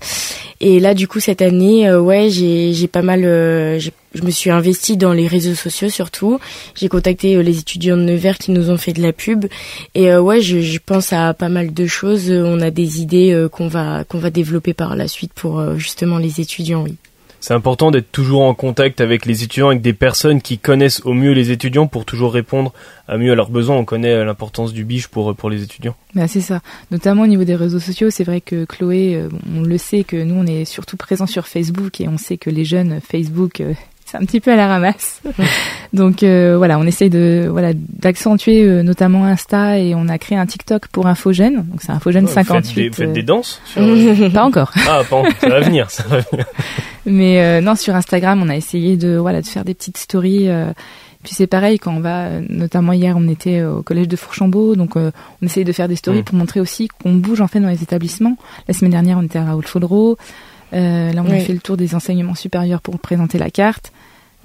Et 0.60 0.80
là 0.80 0.92
du 0.92 1.06
coup 1.06 1.20
cette 1.20 1.40
année, 1.40 1.88
euh, 1.88 2.00
ouais, 2.00 2.30
j'ai 2.30 2.72
j'ai 2.72 2.88
pas 2.88 3.02
mal, 3.02 3.24
euh, 3.24 3.78
je 3.78 4.22
me 4.24 4.30
suis 4.32 4.50
investie 4.50 4.96
dans 4.96 5.12
les 5.12 5.28
réseaux 5.28 5.54
sociaux 5.54 5.88
surtout. 5.88 6.40
J'ai 6.74 6.88
contacté 6.88 7.36
euh, 7.36 7.44
les 7.44 7.60
étudiants 7.60 7.96
de 7.96 8.02
Nevers 8.02 8.38
qui 8.38 8.50
nous 8.50 8.70
ont 8.70 8.76
fait 8.76 8.92
de 8.92 9.02
la 9.02 9.12
pub. 9.12 9.46
Et 9.94 10.12
ouais, 10.16 10.40
je, 10.40 10.60
je 10.60 10.78
pense 10.84 11.12
à 11.12 11.32
pas 11.32 11.48
mal 11.48 11.72
de 11.72 11.86
choses. 11.86 12.28
On 12.32 12.60
a 12.60 12.72
des 12.72 13.00
idées 13.00 13.46
qu'on 13.52 13.68
va 13.68 14.02
qu'on 14.02 14.18
va 14.18 14.30
développer 14.30 14.74
par 14.74 14.96
la 14.96 15.06
suite 15.06 15.32
pour 15.32 15.78
justement 15.78 16.18
les 16.18 16.40
étudiants. 16.40 16.82
Oui. 16.82 16.96
C'est 17.44 17.52
important 17.52 17.90
d'être 17.90 18.10
toujours 18.10 18.40
en 18.40 18.54
contact 18.54 19.02
avec 19.02 19.26
les 19.26 19.42
étudiants, 19.42 19.68
avec 19.68 19.82
des 19.82 19.92
personnes 19.92 20.40
qui 20.40 20.56
connaissent 20.56 21.02
au 21.04 21.12
mieux 21.12 21.32
les 21.32 21.50
étudiants 21.50 21.86
pour 21.86 22.06
toujours 22.06 22.32
répondre 22.32 22.72
à 23.06 23.18
mieux 23.18 23.32
à 23.32 23.34
leurs 23.34 23.50
besoins. 23.50 23.76
On 23.76 23.84
connaît 23.84 24.14
euh, 24.14 24.24
l'importance 24.24 24.72
du 24.72 24.82
BIJ 24.82 25.08
pour, 25.08 25.36
pour 25.36 25.50
les 25.50 25.62
étudiants. 25.62 25.94
Bah, 26.14 26.26
c'est 26.26 26.40
ça. 26.40 26.62
Notamment 26.90 27.24
au 27.24 27.26
niveau 27.26 27.44
des 27.44 27.54
réseaux 27.54 27.80
sociaux, 27.80 28.08
c'est 28.08 28.24
vrai 28.24 28.40
que 28.40 28.64
Chloé, 28.64 29.16
euh, 29.16 29.28
on 29.54 29.60
le 29.60 29.76
sait 29.76 30.04
que 30.04 30.16
nous, 30.16 30.36
on 30.36 30.46
est 30.46 30.64
surtout 30.64 30.96
présents 30.96 31.26
sur 31.26 31.46
Facebook 31.46 32.00
et 32.00 32.08
on 32.08 32.16
sait 32.16 32.38
que 32.38 32.48
les 32.48 32.64
jeunes, 32.64 33.00
Facebook, 33.06 33.60
euh, 33.60 33.74
c'est 34.04 34.16
un 34.16 34.24
petit 34.24 34.40
peu 34.40 34.52
à 34.52 34.56
la 34.56 34.68
ramasse. 34.68 35.20
Donc 35.92 36.22
euh, 36.22 36.56
voilà, 36.56 36.78
on 36.78 36.84
essaye 36.84 37.10
de 37.10 37.46
voilà 37.50 37.72
d'accentuer 37.74 38.64
euh, 38.64 38.82
notamment 38.82 39.24
Insta 39.24 39.78
et 39.78 39.94
on 39.94 40.08
a 40.08 40.18
créé 40.18 40.36
un 40.36 40.46
TikTok 40.46 40.88
pour 40.88 41.06
Infogène. 41.06 41.64
Donc 41.68 41.80
c'est 41.82 41.92
Infogène 41.92 42.24
Ouais, 42.24 42.32
Faites 42.32 42.46
58. 42.46 42.74
des, 42.74 42.90
faites 42.90 43.08
euh, 43.08 43.12
des 43.12 43.22
danses 43.22 43.60
sur, 43.64 43.82
euh, 43.82 44.30
pas 44.34 44.44
encore. 44.44 44.72
Ah, 44.88 45.02
pardon, 45.08 45.28
ça 45.40 45.48
va 45.48 45.60
venir, 45.60 45.90
ça 45.90 46.04
va 46.08 46.20
venir. 46.20 46.46
Mais 47.06 47.40
euh, 47.42 47.60
non, 47.60 47.74
sur 47.74 47.94
Instagram, 47.94 48.40
on 48.42 48.48
a 48.48 48.56
essayé 48.56 48.96
de 48.96 49.16
voilà 49.16 49.42
de 49.42 49.46
faire 49.46 49.64
des 49.64 49.74
petites 49.74 49.98
stories. 49.98 50.48
euh, 50.48 50.72
puis 51.22 51.32
c'est 51.34 51.46
pareil 51.46 51.78
quand 51.78 51.94
on 51.94 52.00
va, 52.00 52.26
euh, 52.26 52.42
notamment 52.50 52.92
hier, 52.92 53.16
on 53.16 53.26
était 53.28 53.62
au 53.62 53.82
collège 53.82 54.08
de 54.08 54.16
Fourchambault, 54.16 54.76
donc 54.76 54.96
euh, 54.96 55.10
on 55.42 55.46
essaye 55.46 55.64
de 55.64 55.72
faire 55.72 55.88
des 55.88 55.96
stories 55.96 56.20
Mm. 56.20 56.24
pour 56.24 56.36
montrer 56.36 56.60
aussi 56.60 56.88
qu'on 56.88 57.14
bouge 57.14 57.40
en 57.40 57.46
fait 57.48 57.60
dans 57.60 57.68
les 57.70 57.82
établissements. 57.82 58.36
La 58.68 58.74
semaine 58.74 58.90
dernière, 58.92 59.16
on 59.18 59.22
était 59.22 59.38
à 59.38 59.44
Raoul 59.44 59.64
Faudreau. 59.64 60.18
Euh, 60.74 61.12
là, 61.12 61.22
on 61.26 61.30
a 61.30 61.38
fait 61.38 61.52
le 61.54 61.60
tour 61.60 61.76
des 61.76 61.94
enseignements 61.94 62.34
supérieurs 62.34 62.80
pour 62.82 62.98
présenter 62.98 63.38
la 63.38 63.48
carte. 63.50 63.92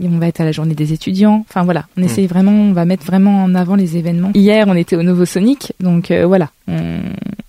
Et 0.02 0.08
on 0.08 0.18
va 0.18 0.28
être 0.28 0.42
à 0.42 0.46
la 0.46 0.52
journée 0.52 0.76
des 0.76 0.94
étudiants. 0.94 1.46
Enfin 1.50 1.64
voilà, 1.64 1.86
on 1.98 2.04
essaye 2.04 2.28
vraiment, 2.28 2.52
on 2.52 2.74
va 2.74 2.86
mettre 2.86 3.06
vraiment 3.06 3.44
en 3.44 3.54
avant 3.56 3.76
les 3.76 3.98
événements. 3.98 4.32
Hier, 4.34 4.66
on 4.68 4.76
était 4.76 4.96
au 4.96 5.04
Novo 5.04 5.26
Sonic, 5.26 5.74
donc 5.80 6.12
euh, 6.12 6.26
voilà, 6.26 6.50
on, 6.68 7.02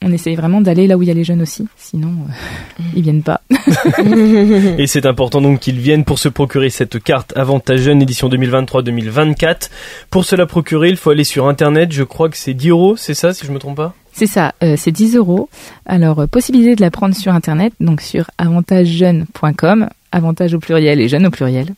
on 0.02 0.12
essaye 0.12 0.35
vraiment 0.35 0.61
d'aller 0.61 0.87
là 0.87 0.97
où 0.97 1.02
il 1.02 1.09
y 1.09 1.11
a 1.11 1.14
les 1.14 1.25
jeunes 1.25 1.42
aussi. 1.42 1.69
Sinon, 1.76 2.09
euh, 2.09 2.83
ils 2.97 3.02
viennent 3.02 3.23
pas. 3.23 3.42
Et 4.78 4.87
c'est 4.87 5.07
important 5.07 5.40
donc 5.40 5.61
qu'ils 5.61 5.78
viennent 5.78 6.04
pour 6.04 6.19
se 6.19 6.28
procurer 6.28 6.71
cette 6.71 7.02
carte 7.02 7.37
Avantage 7.37 7.80
Jeune 7.80 8.02
édition 8.02 8.28
2023-2024. 8.28 9.71
Pour 10.09 10.25
se 10.25 10.37
la 10.37 10.47
procurer, 10.47 10.88
il 10.88 10.97
faut 10.97 11.11
aller 11.11 11.25
sur 11.25 11.47
internet. 11.49 11.92
Je 11.92 12.02
crois 12.02 12.28
que 12.28 12.37
c'est 12.37 12.54
10 12.54 12.71
euros, 12.71 12.97
c'est 12.97 13.14
ça, 13.14 13.35
si 13.35 13.47
je 13.47 13.52
me 13.52 13.59
trompe 13.59 13.76
pas? 13.76 13.95
C'est 14.12 14.26
ça, 14.26 14.54
euh, 14.62 14.75
c'est 14.76 14.90
10 14.90 15.16
euros. 15.16 15.49
Alors, 15.87 16.21
euh, 16.21 16.26
possibilité 16.26 16.75
de 16.76 16.80
la 16.80 16.90
prendre 16.90 17.14
sur 17.14 17.33
Internet, 17.33 17.73
donc 17.80 18.00
sur 18.00 18.30
avantagejeune.com, 18.38 19.88
avantage 20.12 20.54
au 20.54 20.59
pluriel 20.59 21.00
et 21.00 21.09
jeune 21.09 21.26
au 21.26 21.30
pluriel. 21.30 21.69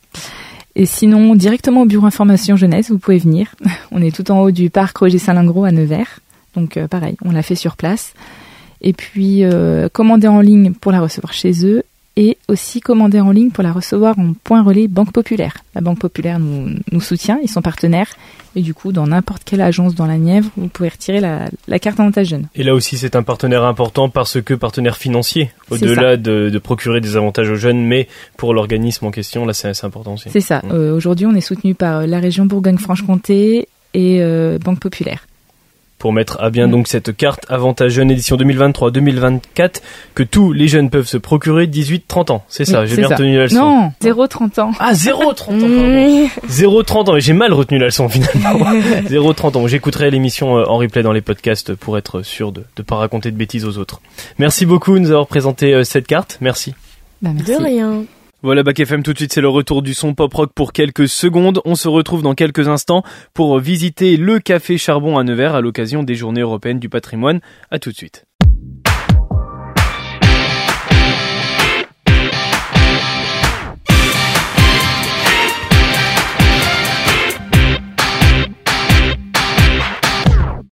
Et 0.75 0.85
sinon, 0.85 1.35
directement 1.35 1.83
au 1.83 1.85
bureau 1.85 2.05
information 2.05 2.55
jeunesse, 2.55 2.89
vous 2.89 2.97
pouvez 2.97 3.19
venir. 3.19 3.53
On 3.91 4.01
est 4.01 4.15
tout 4.15 4.31
en 4.31 4.41
haut 4.41 4.51
du 4.51 4.69
parc 4.69 4.97
Roger 4.97 5.19
Salingro 5.19 5.65
à 5.65 5.71
Nevers. 5.71 6.19
Donc, 6.55 6.77
euh, 6.77 6.87
pareil, 6.87 7.17
on 7.23 7.31
l'a 7.31 7.41
fait 7.41 7.55
sur 7.55 7.75
place. 7.75 8.13
Et 8.81 8.93
puis, 8.93 9.43
euh, 9.43 9.89
commander 9.89 10.27
en 10.27 10.39
ligne 10.39 10.73
pour 10.73 10.91
la 10.91 11.01
recevoir 11.01 11.33
chez 11.33 11.65
eux. 11.65 11.83
Et 12.15 12.37
aussi 12.47 12.79
commander 12.79 13.19
en 13.19 13.31
ligne 13.31 13.49
pour 13.49 13.63
la 13.63 13.71
recevoir 13.71 14.17
en 14.19 14.33
point 14.43 14.61
relais 14.61 14.87
Banque 14.87 15.11
Populaire. 15.11 15.57
La 15.73 15.81
Banque 15.81 15.99
Populaire 15.99 16.39
nous, 16.39 16.75
nous 16.91 17.01
soutient, 17.01 17.39
ils 17.41 17.49
sont 17.49 17.61
partenaires 17.61 18.09
et 18.55 18.61
du 18.61 18.75
coup 18.75 18.91
dans 18.91 19.07
n'importe 19.07 19.43
quelle 19.43 19.61
agence 19.61 19.95
dans 19.95 20.05
la 20.05 20.17
Nièvre, 20.17 20.49
vous 20.55 20.67
pouvez 20.67 20.89
retirer 20.89 21.19
la, 21.19 21.49
la 21.67 21.79
carte 21.79 21.99
avantage 21.99 22.27
jeune. 22.27 22.47
Et 22.55 22.63
là 22.63 22.75
aussi 22.75 22.97
c'est 22.97 23.15
un 23.15 23.23
partenaire 23.23 23.63
important 23.63 24.09
parce 24.09 24.41
que 24.41 24.53
partenaire 24.53 24.97
financier, 24.97 25.51
au-delà 25.71 26.17
de, 26.17 26.49
de, 26.49 26.59
procurer 26.59 27.01
des 27.01 27.15
avantages 27.15 27.49
aux 27.49 27.55
jeunes, 27.55 27.83
mais 27.83 28.07
pour 28.37 28.53
l'organisme 28.53 29.05
en 29.05 29.11
question, 29.11 29.45
là 29.45 29.53
c'est 29.53 29.83
important 29.83 30.13
aussi. 30.13 30.29
C'est 30.29 30.39
ça, 30.39 30.59
mmh. 30.59 30.71
euh, 30.71 30.95
aujourd'hui 30.95 31.25
on 31.25 31.33
est 31.33 31.41
soutenu 31.41 31.73
par 31.73 32.05
la 32.05 32.19
région 32.19 32.45
Bourgogne-Franche-Comté 32.45 33.67
et 33.95 34.21
euh, 34.21 34.59
Banque 34.59 34.79
Populaire 34.79 35.25
pour 36.03 36.11
mettre 36.11 36.35
à 36.41 36.49
bien 36.49 36.67
donc 36.67 36.89
cette 36.89 37.15
carte 37.15 37.45
Avantage 37.47 37.93
Jeune 37.93 38.11
édition 38.11 38.35
2023-2024 38.35 39.75
que 40.13 40.23
tous 40.23 40.51
les 40.51 40.67
jeunes 40.67 40.89
peuvent 40.89 41.07
se 41.07 41.15
procurer 41.15 41.65
18-30 41.65 42.33
ans. 42.33 42.43
C'est 42.49 42.65
ça, 42.65 42.85
j'ai 42.85 42.97
bien 42.97 43.07
retenu 43.07 43.37
la 43.37 43.43
leçon. 43.43 43.55
Non, 43.55 43.93
0-30 44.01 44.59
ans. 44.59 44.71
Ah, 44.79 44.91
0-30 44.91 45.63
ans, 45.63 46.29
0-30 46.49 47.09
ans, 47.09 47.13
mais 47.13 47.21
j'ai 47.21 47.31
mal 47.31 47.53
retenu 47.53 47.77
la 47.77 47.85
leçon 47.85 48.09
finalement. 48.09 48.65
0-30 49.09 49.57
ans. 49.57 49.65
J'écouterai 49.65 50.11
l'émission 50.11 50.57
euh, 50.57 50.65
en 50.67 50.75
replay 50.75 51.03
dans 51.03 51.13
les 51.13 51.21
podcasts 51.21 51.73
pour 51.73 51.97
être 51.97 52.21
sûr 52.21 52.51
de 52.51 52.65
ne 52.77 52.83
pas 52.83 52.97
raconter 52.97 53.31
de 53.31 53.37
bêtises 53.37 53.63
aux 53.63 53.77
autres. 53.77 54.01
Merci 54.39 54.65
beaucoup 54.65 54.95
de 54.95 54.99
nous 54.99 55.11
avoir 55.11 55.27
présenté 55.27 55.73
euh, 55.73 55.85
cette 55.85 56.05
carte. 56.05 56.37
Merci. 56.41 56.75
Bah, 57.21 57.29
merci. 57.33 57.49
De 57.49 57.63
rien. 57.63 58.03
Voilà 58.45 58.61
Bac 58.61 58.77
FM 58.77 59.03
tout 59.03 59.13
de 59.13 59.17
suite 59.17 59.31
c'est 59.31 59.39
le 59.39 59.47
retour 59.47 59.81
du 59.81 59.93
son 59.93 60.13
pop 60.15 60.33
rock 60.33 60.51
pour 60.53 60.73
quelques 60.73 61.07
secondes. 61.07 61.61
On 61.63 61.75
se 61.75 61.87
retrouve 61.87 62.21
dans 62.21 62.35
quelques 62.35 62.67
instants 62.67 63.01
pour 63.33 63.57
visiter 63.57 64.17
le 64.17 64.39
café 64.39 64.77
Charbon 64.77 65.17
à 65.17 65.23
Nevers 65.23 65.55
à 65.55 65.61
l'occasion 65.61 66.03
des 66.03 66.15
Journées 66.15 66.41
européennes 66.41 66.79
du 66.79 66.89
patrimoine. 66.89 67.39
À 67.71 67.79
tout 67.79 67.91
de 67.91 67.95
suite. 67.95 68.25